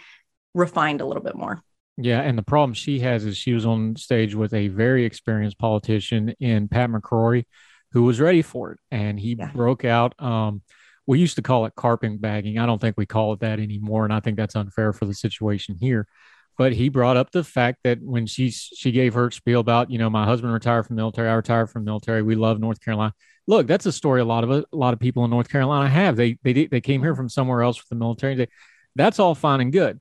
[0.54, 1.64] refined a little bit more
[2.02, 5.58] yeah, and the problem she has is she was on stage with a very experienced
[5.58, 7.44] politician in Pat McCrory,
[7.92, 9.52] who was ready for it, and he yeah.
[9.52, 10.14] broke out.
[10.18, 10.62] Um,
[11.10, 12.60] we used to call it carpet bagging.
[12.60, 15.14] I don't think we call it that anymore, and I think that's unfair for the
[15.16, 16.08] situation here.
[16.56, 19.98] But he brought up the fact that when she she gave her spiel about, you
[19.98, 22.22] know, my husband retired from military, I retired from military.
[22.22, 23.16] We love North Carolina.
[23.48, 26.16] Look, that's a story a lot of a lot of people in North Carolina have.
[26.16, 28.36] They they they came here from somewhere else with the military.
[28.36, 28.48] They,
[28.96, 30.00] that's all fine and good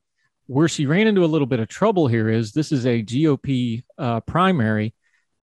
[0.48, 3.82] where she ran into a little bit of trouble here is this is a GOP
[3.98, 4.94] uh, primary,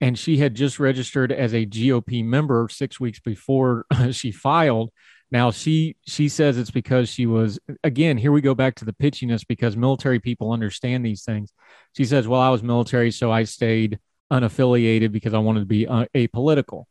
[0.04, 4.90] and she had just registered as a GOP member six weeks before she filed.
[5.30, 8.92] Now she she says it's because she was again here we go back to the
[8.92, 11.54] pitchiness because military people understand these things.
[11.96, 13.98] She says, "Well, I was military, so I stayed
[14.30, 16.84] unaffiliated because I wanted to be uh, apolitical."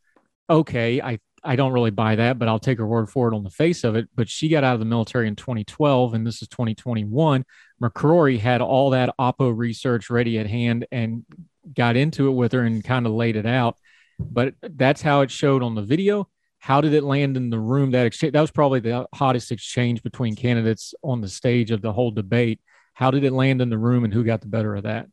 [0.49, 3.43] Okay, I I don't really buy that, but I'll take her word for it on
[3.43, 4.09] the face of it.
[4.15, 7.45] But she got out of the military in 2012, and this is 2021.
[7.81, 11.25] McCrory had all that Oppo research ready at hand and
[11.71, 13.77] got into it with her and kind of laid it out.
[14.19, 16.29] But that's how it showed on the video.
[16.59, 17.91] How did it land in the room?
[17.91, 21.91] That exchange that was probably the hottest exchange between candidates on the stage of the
[21.91, 22.61] whole debate.
[22.93, 25.07] How did it land in the room, and who got the better of that?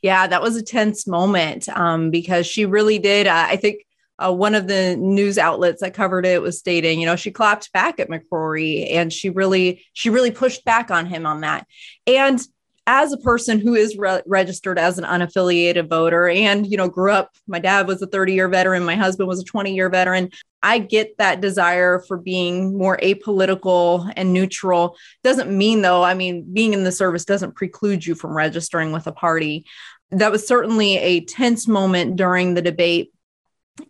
[0.00, 3.28] Yeah, that was a tense moment um, because she really did.
[3.28, 3.84] Uh, I think
[4.18, 7.72] uh, one of the news outlets that covered it was stating, you know, she clapped
[7.72, 11.66] back at McCrory and she really, she really pushed back on him on that.
[12.06, 12.40] And
[12.86, 17.12] as a person who is re- registered as an unaffiliated voter and you know grew
[17.12, 20.28] up my dad was a 30 year veteran my husband was a 20 year veteran
[20.62, 24.96] i get that desire for being more apolitical and neutral.
[25.22, 29.06] Doesn't mean though i mean being in the service doesn't preclude you from registering with
[29.06, 29.64] a party.
[30.10, 33.12] That was certainly a tense moment during the debate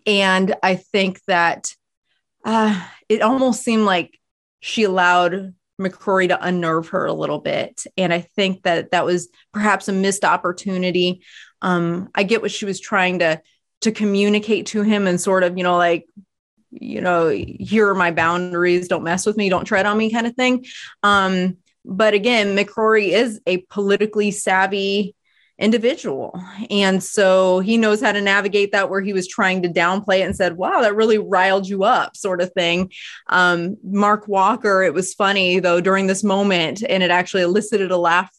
[0.07, 1.75] and I think that
[2.45, 4.19] uh, it almost seemed like
[4.61, 7.85] she allowed McCrory to unnerve her a little bit.
[7.97, 11.23] And I think that that was perhaps a missed opportunity.
[11.61, 13.41] Um, I get what she was trying to
[13.83, 16.07] to communicate to him and sort of, you know, like,
[16.71, 20.27] you know, here are my boundaries, don't mess with me, don't tread on me kind
[20.27, 20.65] of thing.
[21.03, 25.17] Um, but again, McCrory is a politically savvy
[25.63, 26.39] individual.
[26.71, 30.23] And so he knows how to navigate that where he was trying to downplay it
[30.23, 32.91] and said, wow, that really riled you up, sort of thing.
[33.29, 37.97] Um, Mark Walker, it was funny though during this moment, and it actually elicited a
[37.97, 38.31] laugh,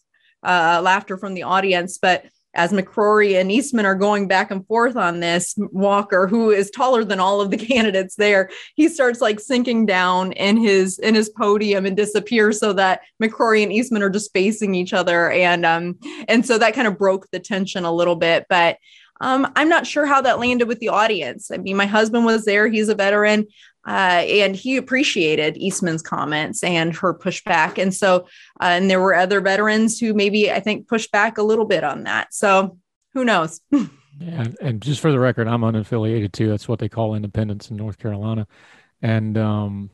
[0.42, 1.96] uh, laughter from the audience.
[1.96, 6.70] But as McCrory and Eastman are going back and forth on this, Walker, who is
[6.70, 11.14] taller than all of the candidates there, he starts like sinking down in his in
[11.14, 15.30] his podium and disappears so that McCrory and Eastman are just facing each other.
[15.30, 18.46] And um, and so that kind of broke the tension a little bit.
[18.48, 18.78] But
[19.20, 21.50] um, I'm not sure how that landed with the audience.
[21.50, 23.46] I mean, my husband was there, he's a veteran.
[23.86, 27.80] Uh, and he appreciated Eastman's comments and her pushback.
[27.80, 28.26] And so,
[28.60, 31.84] uh, and there were other veterans who maybe I think pushed back a little bit
[31.84, 32.32] on that.
[32.32, 32.78] So
[33.12, 33.60] who knows?
[34.18, 34.46] yeah.
[34.60, 36.48] And just for the record, I'm unaffiliated too.
[36.48, 38.46] That's what they call independents in North Carolina.
[39.02, 39.90] And, um,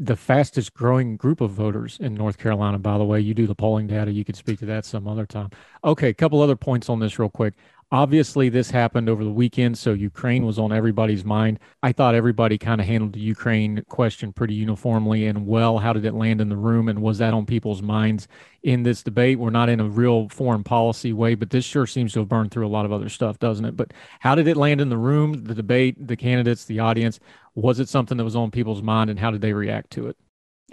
[0.00, 3.20] the fastest growing group of voters in North Carolina, by the way.
[3.20, 4.12] You do the polling data.
[4.12, 5.50] You could speak to that some other time.
[5.84, 7.54] Okay, a couple other points on this, real quick.
[7.90, 11.58] Obviously, this happened over the weekend, so Ukraine was on everybody's mind.
[11.82, 15.78] I thought everybody kind of handled the Ukraine question pretty uniformly and well.
[15.78, 18.28] How did it land in the room, and was that on people's minds
[18.62, 19.38] in this debate?
[19.38, 22.50] We're not in a real foreign policy way, but this sure seems to have burned
[22.50, 23.74] through a lot of other stuff, doesn't it?
[23.74, 27.20] But how did it land in the room, the debate, the candidates, the audience?
[27.54, 30.16] Was it something that was on people's mind, and how did they react to it?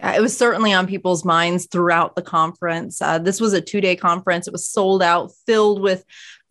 [0.04, 3.02] it was certainly on people's minds throughout the conference.
[3.02, 4.48] Uh, this was a two-day conference.
[4.48, 6.04] It was sold out, filled with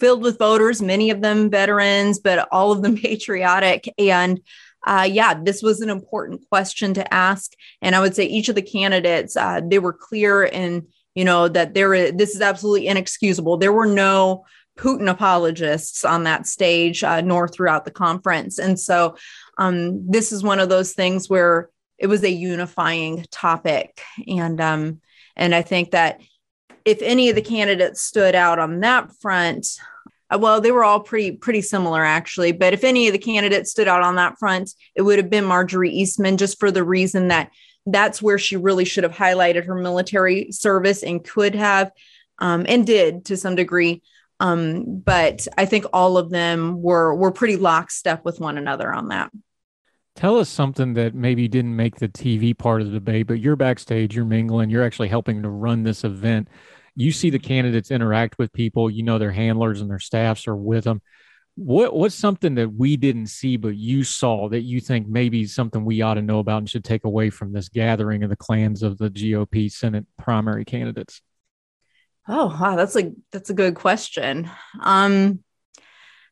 [0.05, 3.91] filled with voters, many of them veterans, but all of them patriotic.
[3.97, 4.39] And
[4.87, 7.53] uh, yeah, this was an important question to ask.
[7.81, 11.49] And I would say each of the candidates, uh, they were clear in, you know,
[11.49, 13.57] that there is, this is absolutely inexcusable.
[13.57, 14.45] There were no
[14.77, 18.59] Putin apologists on that stage, uh, nor throughout the conference.
[18.59, 19.17] And so
[19.57, 24.03] um, this is one of those things where it was a unifying topic.
[24.29, 25.01] And um,
[25.35, 26.21] and I think that
[26.85, 29.67] if any of the candidates stood out on that front,
[30.37, 32.53] well, they were all pretty pretty similar actually.
[32.53, 35.45] But if any of the candidates stood out on that front, it would have been
[35.45, 37.51] Marjorie Eastman, just for the reason that
[37.87, 41.93] that's where she really should have highlighted her military service and could have,
[42.39, 44.03] um, and did to some degree.
[44.41, 49.09] Um, but I think all of them were were pretty lockstep with one another on
[49.09, 49.31] that.
[50.17, 53.57] Tell us something that maybe didn't make the TV part of the debate, but you're
[53.57, 56.49] backstage, you're mingling, you're actually helping to run this event.
[56.97, 60.57] You see the candidates interact with people, you know their handlers and their staffs are
[60.57, 61.03] with them.
[61.57, 65.85] What what's something that we didn't see but you saw that you think maybe something
[65.85, 68.83] we ought to know about and should take away from this gathering of the clans
[68.83, 71.23] of the GOP Senate primary candidates?
[72.27, 74.51] Oh wow, that's a that's a good question.
[74.81, 75.45] Um,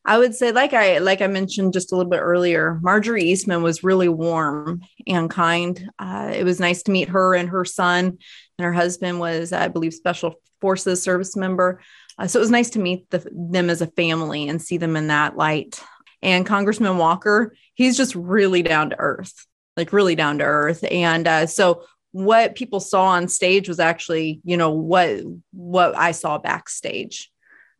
[0.05, 3.61] I would say, like I like I mentioned just a little bit earlier, Marjorie Eastman
[3.63, 5.89] was really warm and kind.
[5.97, 8.17] Uh, it was nice to meet her and her son,
[8.57, 11.81] and her husband was, I believe, special forces service member.
[12.17, 14.95] Uh, so it was nice to meet the, them as a family and see them
[14.95, 15.83] in that light.
[16.21, 19.45] And Congressman Walker, he's just really down to earth,
[19.75, 20.85] like really down to earth.
[20.89, 21.83] And uh, so
[22.13, 25.19] what people saw on stage was actually, you know, what
[25.51, 27.29] what I saw backstage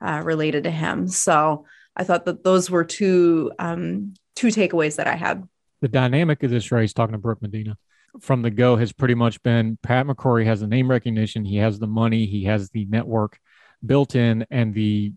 [0.05, 1.07] uh, related to him.
[1.07, 1.65] So
[1.95, 5.47] I thought that those were two um, two takeaways that I had.
[5.79, 7.77] The dynamic of this race, talking to Brooke Medina
[8.21, 11.79] from the go, has pretty much been Pat McCrory has the name recognition, he has
[11.79, 13.39] the money, he has the network
[13.85, 15.13] built in, and the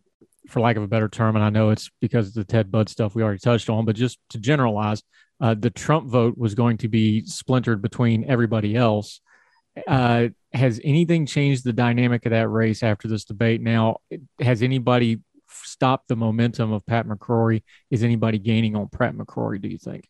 [0.49, 2.89] for lack of a better term, and I know it's because of the Ted Budd
[2.89, 5.03] stuff we already touched on, but just to generalize,
[5.41, 9.21] uh, the Trump vote was going to be splintered between everybody else.
[9.87, 13.61] Uh, has anything changed the dynamic of that race after this debate?
[13.61, 13.99] Now,
[14.41, 17.63] has anybody stopped the momentum of Pat McCrory?
[17.91, 20.09] Is anybody gaining on Pat McCrory, do you think?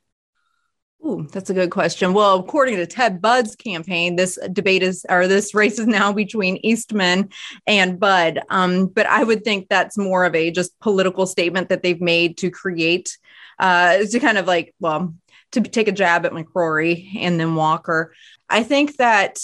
[1.04, 2.14] Ooh, that's a good question.
[2.14, 6.58] Well, according to Ted Budd's campaign, this debate is or this race is now between
[6.64, 7.28] Eastman
[7.66, 8.40] and Budd.
[8.50, 12.38] Um, but I would think that's more of a just political statement that they've made
[12.38, 13.18] to create,
[13.58, 15.14] uh, to kind of like, well,
[15.52, 18.12] to take a jab at McCrory and then Walker.
[18.48, 19.38] I think that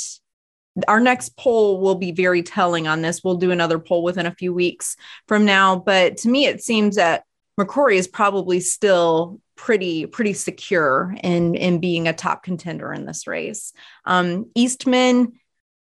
[0.89, 3.23] our next poll will be very telling on this.
[3.23, 4.97] We'll do another poll within a few weeks
[5.29, 5.77] from now.
[5.77, 7.25] But to me, it seems that
[7.61, 13.29] McCrory is probably still pretty pretty secure in in being a top contender in this
[13.29, 13.73] race.
[14.05, 15.35] Um, Eastman,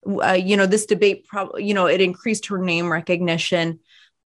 [0.06, 3.80] uh, you know, this debate probably you know it increased her name recognition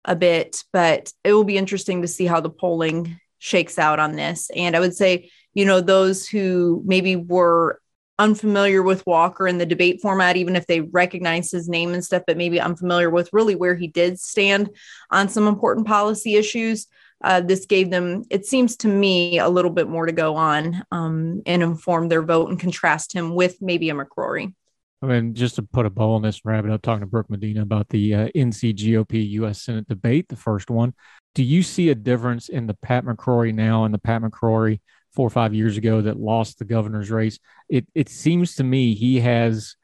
[0.03, 4.15] a bit, but it will be interesting to see how the polling shakes out on
[4.15, 4.49] this.
[4.55, 7.79] And I would say, you know, those who maybe were
[8.17, 12.23] unfamiliar with Walker in the debate format, even if they recognize his name and stuff,
[12.25, 14.71] but maybe unfamiliar with really where he did stand
[15.11, 16.87] on some important policy issues.
[17.23, 20.83] Uh, this gave them, it seems to me, a little bit more to go on
[20.91, 24.53] um, and inform their vote and contrast him with maybe a McCrory.
[25.01, 27.05] I mean, just to put a bow on this and wrap it up, talking to
[27.05, 29.61] Brooke Medina about the uh, NC GOP U.S.
[29.61, 30.93] Senate debate, the first one.
[31.33, 34.79] Do you see a difference in the Pat McCrory now and the Pat McCrory
[35.15, 37.39] four or five years ago that lost the governor's race.
[37.69, 39.75] It it seems to me he has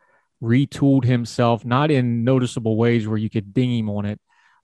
[0.44, 4.20] retooled himself, not in noticeable ways where you could ding him on it,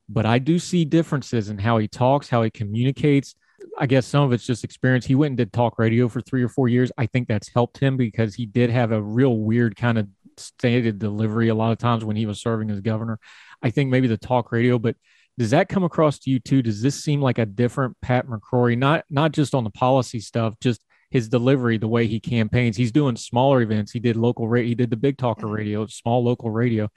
[0.10, 3.36] but I do see differences in how he talks, how he communicates.
[3.78, 5.06] I guess some of it's just experience.
[5.06, 6.92] He went and did talk radio for three or four years.
[6.98, 11.00] I think that's helped him because he did have a real weird kind of stated
[11.00, 13.20] delivery a lot of times when he was serving as governor.
[13.62, 14.96] I think maybe the talk radio, but
[15.38, 16.62] does that come across to you too?
[16.62, 18.78] Does this seem like a different Pat McCrory?
[18.78, 22.76] Not not just on the policy stuff, just his delivery, the way he campaigns.
[22.76, 23.92] He's doing smaller events.
[23.92, 24.70] He did local radio.
[24.70, 26.90] He did the Big Talker radio, small local radio.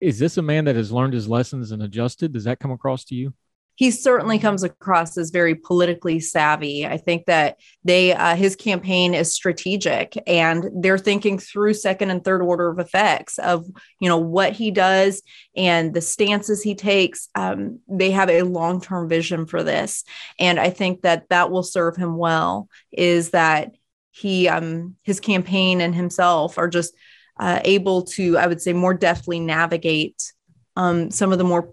[0.00, 2.32] Is this a man that has learned his lessons and adjusted?
[2.32, 3.32] Does that come across to you?
[3.76, 6.86] he certainly comes across as very politically savvy.
[6.86, 12.24] I think that they uh, his campaign is strategic and they're thinking through second and
[12.24, 13.66] third order of effects of
[14.00, 15.22] you know what he does
[15.54, 17.28] and the stances he takes.
[17.34, 20.04] Um, they have a long term vision for this,
[20.40, 22.68] and I think that that will serve him well.
[22.90, 23.72] Is that
[24.10, 26.94] he um, his campaign and himself are just
[27.38, 30.32] uh, able to, I would say, more deftly navigate
[30.76, 31.72] um, some of the more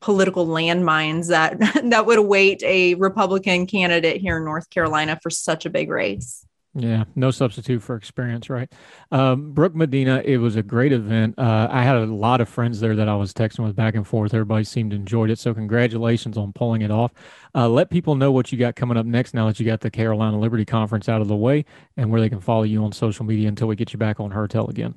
[0.00, 1.58] political landmines that
[1.90, 6.44] that would await a Republican candidate here in North Carolina for such a big race.
[6.74, 8.72] Yeah, no substitute for experience, right?
[9.10, 11.36] Um, Brooke Medina, it was a great event.
[11.36, 14.06] Uh, I had a lot of friends there that I was texting with back and
[14.06, 14.32] forth.
[14.32, 15.40] Everybody seemed to enjoy it.
[15.40, 17.12] So, congratulations on pulling it off.
[17.56, 19.90] Uh, let people know what you got coming up next now that you got the
[19.90, 21.64] Carolina Liberty Conference out of the way
[21.96, 24.30] and where they can follow you on social media until we get you back on
[24.30, 24.94] Heard Tell again.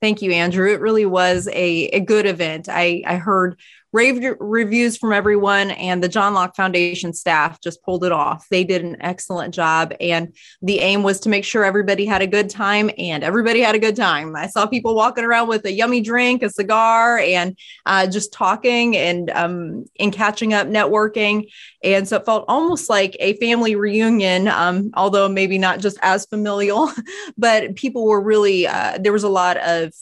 [0.00, 0.72] Thank you, Andrew.
[0.72, 2.70] It really was a, a good event.
[2.70, 3.60] I, I heard
[3.92, 8.46] rave reviews from everyone and the john locke foundation staff just pulled it off.
[8.50, 12.26] They did an excellent job and the aim was to make sure everybody had a
[12.26, 14.34] good time and everybody had a good time.
[14.36, 18.96] I saw people walking around with a yummy drink a cigar and uh, just talking
[18.96, 21.50] and um, and catching up networking
[21.82, 26.26] and so it felt almost like a family reunion um, although maybe not just as
[26.26, 26.90] familial
[27.38, 29.92] but people were really uh, there was a lot of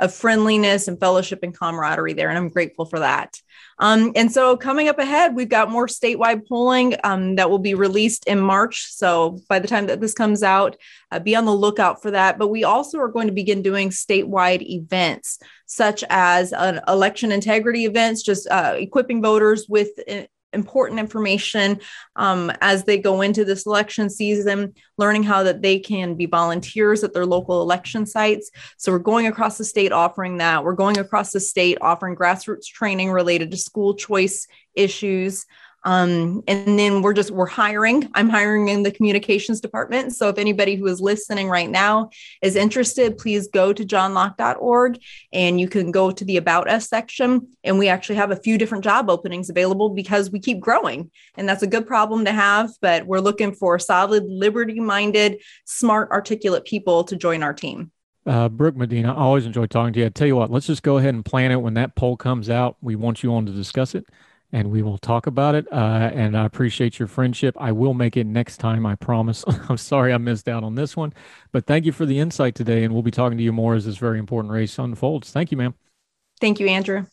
[0.00, 2.28] of friendliness and fellowship and camaraderie there.
[2.28, 3.38] And I'm grateful for that.
[3.78, 7.74] Um, and so coming up ahead, we've got more statewide polling um, that will be
[7.74, 8.88] released in March.
[8.90, 10.76] So by the time that this comes out,
[11.12, 12.38] uh, be on the lookout for that.
[12.38, 16.52] But we also are going to begin doing statewide events such as
[16.88, 20.22] election integrity events, just uh, equipping voters with uh,
[20.52, 21.80] important information
[22.16, 27.04] um, as they go into this election season, learning how that they can be volunteers
[27.04, 28.50] at their local election sites.
[28.76, 30.64] So we're going across the state offering that.
[30.64, 35.46] We're going across the state offering grassroots training related to school choice issues.
[35.84, 38.08] Um, and then we're just we're hiring.
[38.14, 40.14] I'm hiring in the communications department.
[40.14, 42.10] So if anybody who is listening right now
[42.42, 44.98] is interested, please go to johnlocke.org
[45.32, 47.48] and you can go to the About Us section.
[47.64, 51.10] And we actually have a few different job openings available because we keep growing.
[51.36, 52.70] And that's a good problem to have.
[52.80, 57.90] But we're looking for solid, liberty-minded, smart, articulate people to join our team.
[58.26, 60.06] Uh, Brooke Medina, I always enjoy talking to you.
[60.06, 62.50] I tell you what, let's just go ahead and plan it when that poll comes
[62.50, 62.76] out.
[62.82, 64.06] We want you on to discuss it
[64.52, 65.66] and we will talk about it.
[65.72, 67.56] Uh, and I appreciate your friendship.
[67.58, 69.44] I will make it next time, I promise.
[69.68, 71.12] I'm sorry I missed out on this one,
[71.52, 72.84] but thank you for the insight today.
[72.84, 75.30] And we'll be talking to you more as this very important race unfolds.
[75.30, 75.74] Thank you, ma'am.
[76.40, 77.06] Thank you, Andrew.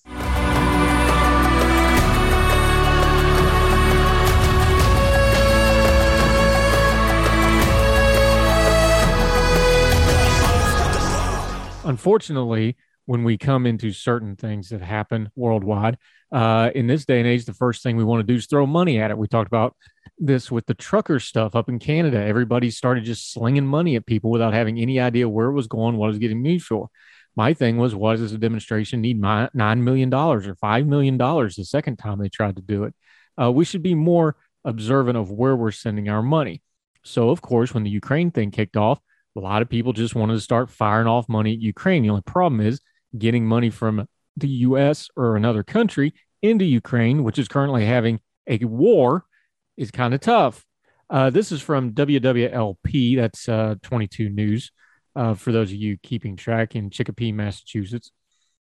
[11.87, 12.75] Unfortunately,
[13.07, 15.97] when we come into certain things that happen worldwide.
[16.29, 18.67] Uh, in this day and age, the first thing we want to do is throw
[18.67, 19.17] money at it.
[19.17, 19.75] We talked about
[20.19, 22.21] this with the trucker stuff up in Canada.
[22.21, 25.95] Everybody started just slinging money at people without having any idea where it was going,
[25.95, 26.89] what it was getting used for.
[27.37, 31.95] My thing was, why does a demonstration need $9 million or $5 million the second
[31.95, 32.95] time they tried to do it?
[33.41, 34.35] Uh, we should be more
[34.65, 36.61] observant of where we're sending our money.
[37.03, 38.99] So, of course, when the Ukraine thing kicked off,
[39.37, 42.03] a lot of people just wanted to start firing off money at Ukraine.
[42.03, 42.81] The only problem is
[43.19, 48.59] getting money from the US or another country into Ukraine, which is currently having a
[48.59, 49.25] war,
[49.75, 50.65] is kind of tough.
[51.09, 54.71] Uh, this is from WWLP, that's uh, 22 News,
[55.15, 58.11] uh, for those of you keeping track in Chicopee, Massachusetts.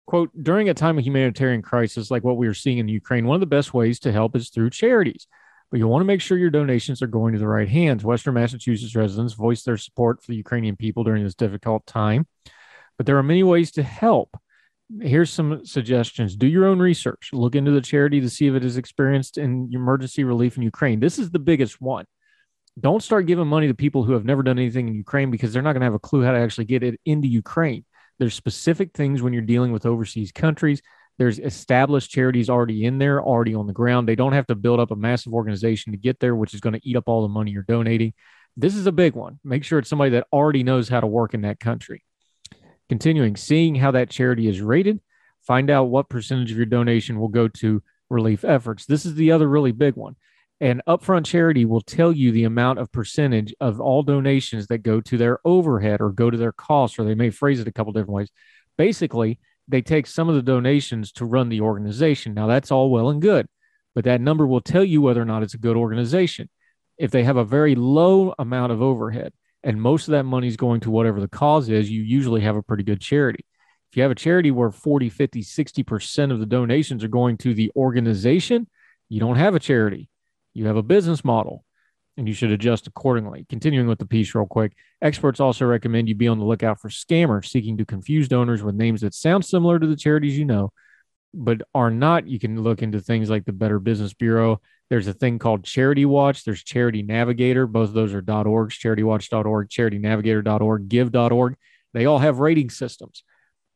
[0.06, 3.36] Quote During a time of humanitarian crisis like what we are seeing in Ukraine, one
[3.36, 5.26] of the best ways to help is through charities.
[5.70, 8.04] But you want to make sure your donations are going to the right hands.
[8.04, 12.26] Western Massachusetts residents voiced their support for the Ukrainian people during this difficult time.
[13.00, 14.36] But there are many ways to help.
[15.00, 16.36] Here's some suggestions.
[16.36, 17.30] Do your own research.
[17.32, 21.00] Look into the charity to see if it is experienced in emergency relief in Ukraine.
[21.00, 22.04] This is the biggest one.
[22.78, 25.62] Don't start giving money to people who have never done anything in Ukraine because they're
[25.62, 27.86] not going to have a clue how to actually get it into Ukraine.
[28.18, 30.82] There's specific things when you're dealing with overseas countries.
[31.16, 34.06] There's established charities already in there, already on the ground.
[34.06, 36.74] They don't have to build up a massive organization to get there, which is going
[36.74, 38.12] to eat up all the money you're donating.
[38.58, 39.40] This is a big one.
[39.42, 42.04] Make sure it's somebody that already knows how to work in that country.
[42.90, 44.98] Continuing, seeing how that charity is rated,
[45.42, 48.84] find out what percentage of your donation will go to relief efforts.
[48.84, 50.16] This is the other really big one.
[50.60, 55.00] And upfront charity will tell you the amount of percentage of all donations that go
[55.02, 57.92] to their overhead or go to their costs, or they may phrase it a couple
[57.92, 58.30] different ways.
[58.76, 59.38] Basically,
[59.68, 62.34] they take some of the donations to run the organization.
[62.34, 63.46] Now, that's all well and good,
[63.94, 66.48] but that number will tell you whether or not it's a good organization.
[66.98, 69.32] If they have a very low amount of overhead,
[69.62, 72.56] and most of that money is going to whatever the cause is, you usually have
[72.56, 73.44] a pretty good charity.
[73.90, 77.54] If you have a charity where 40, 50, 60% of the donations are going to
[77.54, 78.68] the organization,
[79.08, 80.08] you don't have a charity.
[80.54, 81.64] You have a business model
[82.16, 83.46] and you should adjust accordingly.
[83.48, 86.88] Continuing with the piece, real quick, experts also recommend you be on the lookout for
[86.88, 90.72] scammers seeking to confuse donors with names that sound similar to the charities you know,
[91.34, 92.26] but are not.
[92.26, 96.04] You can look into things like the Better Business Bureau there's a thing called Charity
[96.04, 96.44] Watch.
[96.44, 97.68] There's Charity Navigator.
[97.68, 101.56] Both of those are .org, CharityWatch.org, CharityNavigator.org, Give.org.
[101.94, 103.22] They all have rating systems.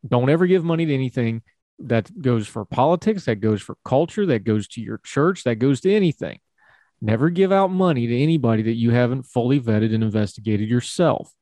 [0.06, 1.42] Don't ever give money to anything
[1.78, 5.80] that goes for politics, that goes for culture, that goes to your church, that goes
[5.82, 6.40] to anything.
[7.00, 11.32] Never give out money to anybody that you haven't fully vetted and investigated yourself.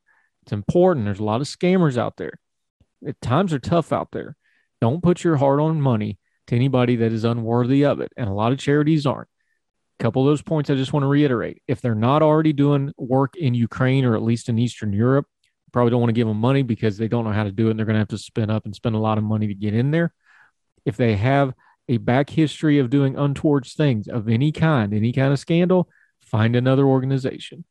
[0.43, 1.07] It's important.
[1.07, 2.39] There's a lot of scammers out there.
[3.23, 4.37] times are tough out there.
[4.83, 6.19] Don't put your heart on money
[6.49, 8.13] to anybody that is unworthy of it.
[8.17, 9.29] And a lot of charities aren't
[10.03, 11.63] couple of those points I just want to reiterate.
[11.69, 15.27] If they're not already doing work in Ukraine or at least in Eastern Europe,
[15.73, 17.71] probably don't want to give them money because they don't know how to do it
[17.71, 19.55] and they're going to have to spin up and spend a lot of money to
[19.55, 20.13] get in there.
[20.85, 21.55] If they have
[21.89, 25.89] a back history of doing untoward things of any kind, any kind of scandal,
[26.21, 27.65] find another organization.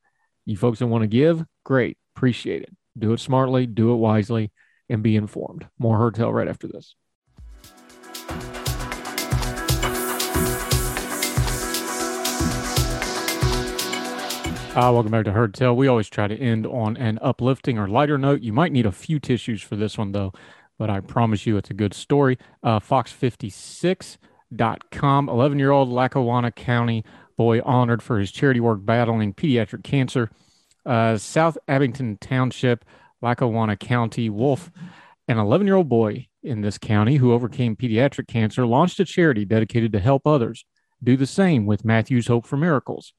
[0.45, 2.75] You folks that want to give, great, appreciate it.
[2.97, 4.51] Do it smartly, do it wisely,
[4.89, 5.67] and be informed.
[5.77, 6.95] More Heard Tell right after this.
[14.73, 15.75] Uh, welcome back to Heard Tell.
[15.75, 18.39] We always try to end on an uplifting or lighter note.
[18.41, 20.31] You might need a few tissues for this one, though.
[20.79, 22.37] but I promise you it's a good story.
[22.63, 27.03] Uh, Fox56.com, 11 year old Lackawanna County
[27.35, 30.31] boy honored for his charity work battling pediatric cancer.
[30.85, 32.85] Uh, South Abington Township,
[33.21, 34.71] Lackawanna County, Wolf,
[35.27, 39.43] an 11 year old boy in this county who overcame pediatric cancer launched a charity
[39.43, 40.63] dedicated to help others
[41.03, 43.11] do the same with Matthew's Hope for Miracles.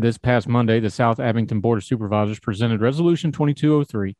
[0.00, 4.16] This past Monday, the South Abington Board of Supervisors presented Resolution 2203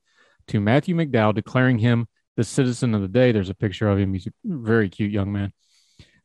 [0.48, 3.30] to Matthew McDowell, declaring him the citizen of the day.
[3.30, 4.12] There's a picture of him.
[4.12, 5.52] He's a very cute young man.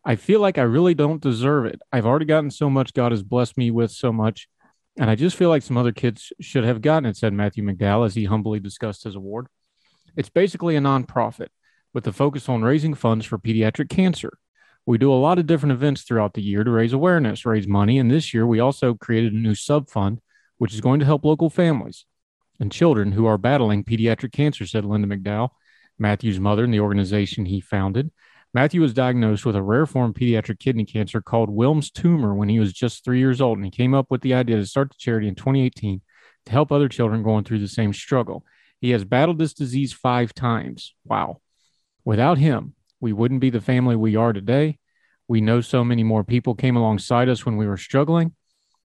[0.04, 1.80] I feel like I really don't deserve it.
[1.92, 2.96] I've already gotten so much.
[2.96, 4.48] God has blessed me with so much.
[4.98, 8.08] And I just feel like some other kids should have gotten it, said Matthew McDowell
[8.08, 9.46] as he humbly discussed his award.
[10.18, 11.50] It's basically a nonprofit
[11.94, 14.40] with a focus on raising funds for pediatric cancer.
[14.86, 18.00] We do a lot of different events throughout the year to raise awareness, raise money,
[18.00, 20.20] and this year we also created a new sub fund,
[20.58, 22.06] which is going to help local families
[22.60, 25.50] and children who are battling pediatric cancer, said Linda McDowell,
[25.98, 28.12] Matthew's mother and the organization he founded.
[28.54, 32.50] Matthew was diagnosed with a rare form of pediatric kidney cancer called Wilms tumor when
[32.50, 34.90] he was just three years old, and he came up with the idea to start
[34.90, 36.02] the charity in 2018
[36.46, 38.46] to help other children going through the same struggle.
[38.80, 40.94] He has battled this disease five times.
[41.06, 41.42] Wow.
[42.06, 44.80] Without him, we wouldn't be the family we are today.
[45.28, 48.34] We know so many more people came alongside us when we were struggling.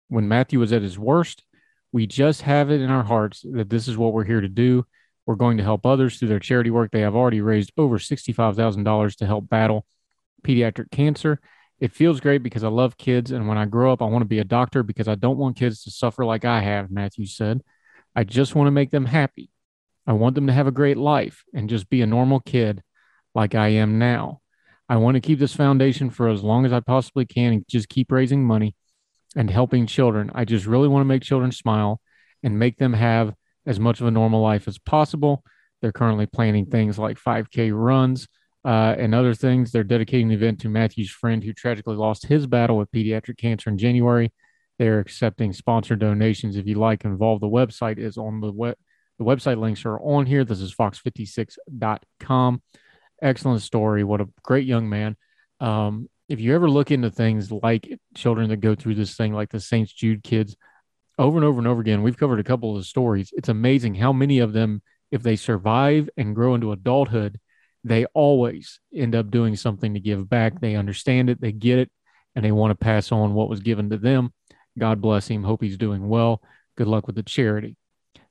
[0.09, 1.45] When Matthew was at his worst,
[1.93, 4.85] we just have it in our hearts that this is what we're here to do.
[5.25, 6.91] We're going to help others through their charity work.
[6.91, 9.87] They have already raised over $65,000 to help battle
[10.43, 11.39] pediatric cancer.
[11.79, 13.31] It feels great because I love kids.
[13.31, 15.57] And when I grow up, I want to be a doctor because I don't want
[15.57, 17.63] kids to suffer like I have, Matthew said.
[18.17, 19.53] I just want to make them happy.
[20.09, 22.83] I want them to have a great life and just be a normal kid
[23.39, 24.41] like I am now.
[24.89, 27.89] I want to keep this foundation for as long as I possibly can and just
[27.89, 28.75] keep raising money
[29.37, 30.33] and helping children.
[30.35, 32.01] I just really want to make children smile
[32.43, 33.33] and make them have
[33.65, 35.45] as much of a normal life as possible.
[35.81, 38.27] They're currently planning things like 5K runs
[38.65, 39.71] uh, and other things.
[39.71, 43.71] They're dedicating the event to Matthew's friend who tragically lost his battle with pediatric cancer
[43.71, 44.33] in January.
[44.81, 46.57] They're accepting sponsor donations.
[46.57, 48.75] If you like, involved, the website is on the web.
[49.21, 50.45] The website links are on here.
[50.45, 52.63] This is fox56.com
[53.23, 54.05] excellent story.
[54.05, 55.17] What a great young man.
[55.61, 59.51] Um, if you ever look into things like children that go through this thing, like
[59.51, 59.89] the St.
[59.89, 60.57] Jude kids,
[61.19, 63.33] over and over and over again, we've covered a couple of the stories.
[63.37, 67.41] It's amazing how many of them, if they survive and grow into adulthood,
[67.83, 70.61] they always end up doing something to give back.
[70.61, 71.91] They understand it, they get it,
[72.37, 74.33] and they want to pass on what was given to them.
[74.79, 75.43] God bless him.
[75.43, 76.43] Hope he's doing well.
[76.77, 77.77] Good luck with the charity.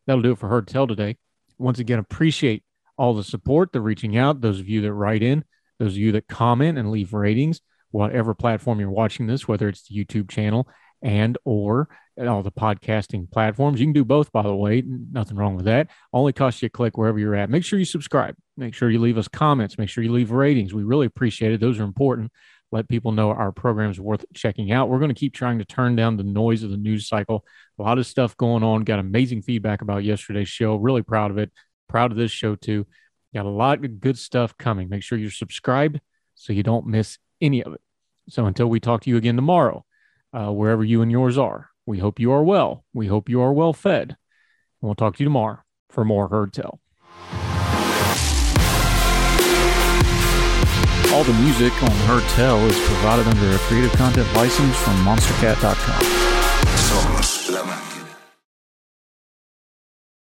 [0.05, 1.17] That'll do it for Heard Tell today.
[1.57, 2.63] Once again, appreciate
[2.97, 5.43] all the support, the reaching out, those of you that write in,
[5.79, 9.87] those of you that comment and leave ratings, whatever platform you're watching this, whether it's
[9.87, 10.67] the YouTube channel
[11.01, 11.87] and or
[12.19, 13.79] all the podcasting platforms.
[13.79, 14.83] You can do both, by the way.
[14.85, 15.89] Nothing wrong with that.
[16.11, 17.49] Only costs you a click wherever you're at.
[17.49, 18.35] Make sure you subscribe.
[18.57, 19.77] Make sure you leave us comments.
[19.77, 20.73] Make sure you leave ratings.
[20.73, 21.59] We really appreciate it.
[21.59, 22.31] Those are important.
[22.71, 24.89] Let people know our program's worth checking out.
[24.89, 27.45] We're going to keep trying to turn down the noise of the news cycle.
[27.79, 28.81] A lot of stuff going on.
[28.81, 30.75] Got amazing feedback about yesterday's show.
[30.75, 31.51] Really proud of it.
[31.87, 32.85] Proud of this show too.
[33.33, 34.89] Got a lot of good stuff coming.
[34.89, 35.99] Make sure you're subscribed
[36.35, 37.81] so you don't miss any of it.
[38.29, 39.85] So until we talk to you again tomorrow,
[40.33, 42.83] uh, wherever you and yours are, we hope you are well.
[42.93, 44.09] We hope you are well fed.
[44.09, 44.17] And
[44.81, 45.59] we'll talk to you tomorrow
[45.89, 46.79] for more Heard Tell.
[51.13, 56.03] All the music on Heard Tell is provided under a creative content license from monstercat.com.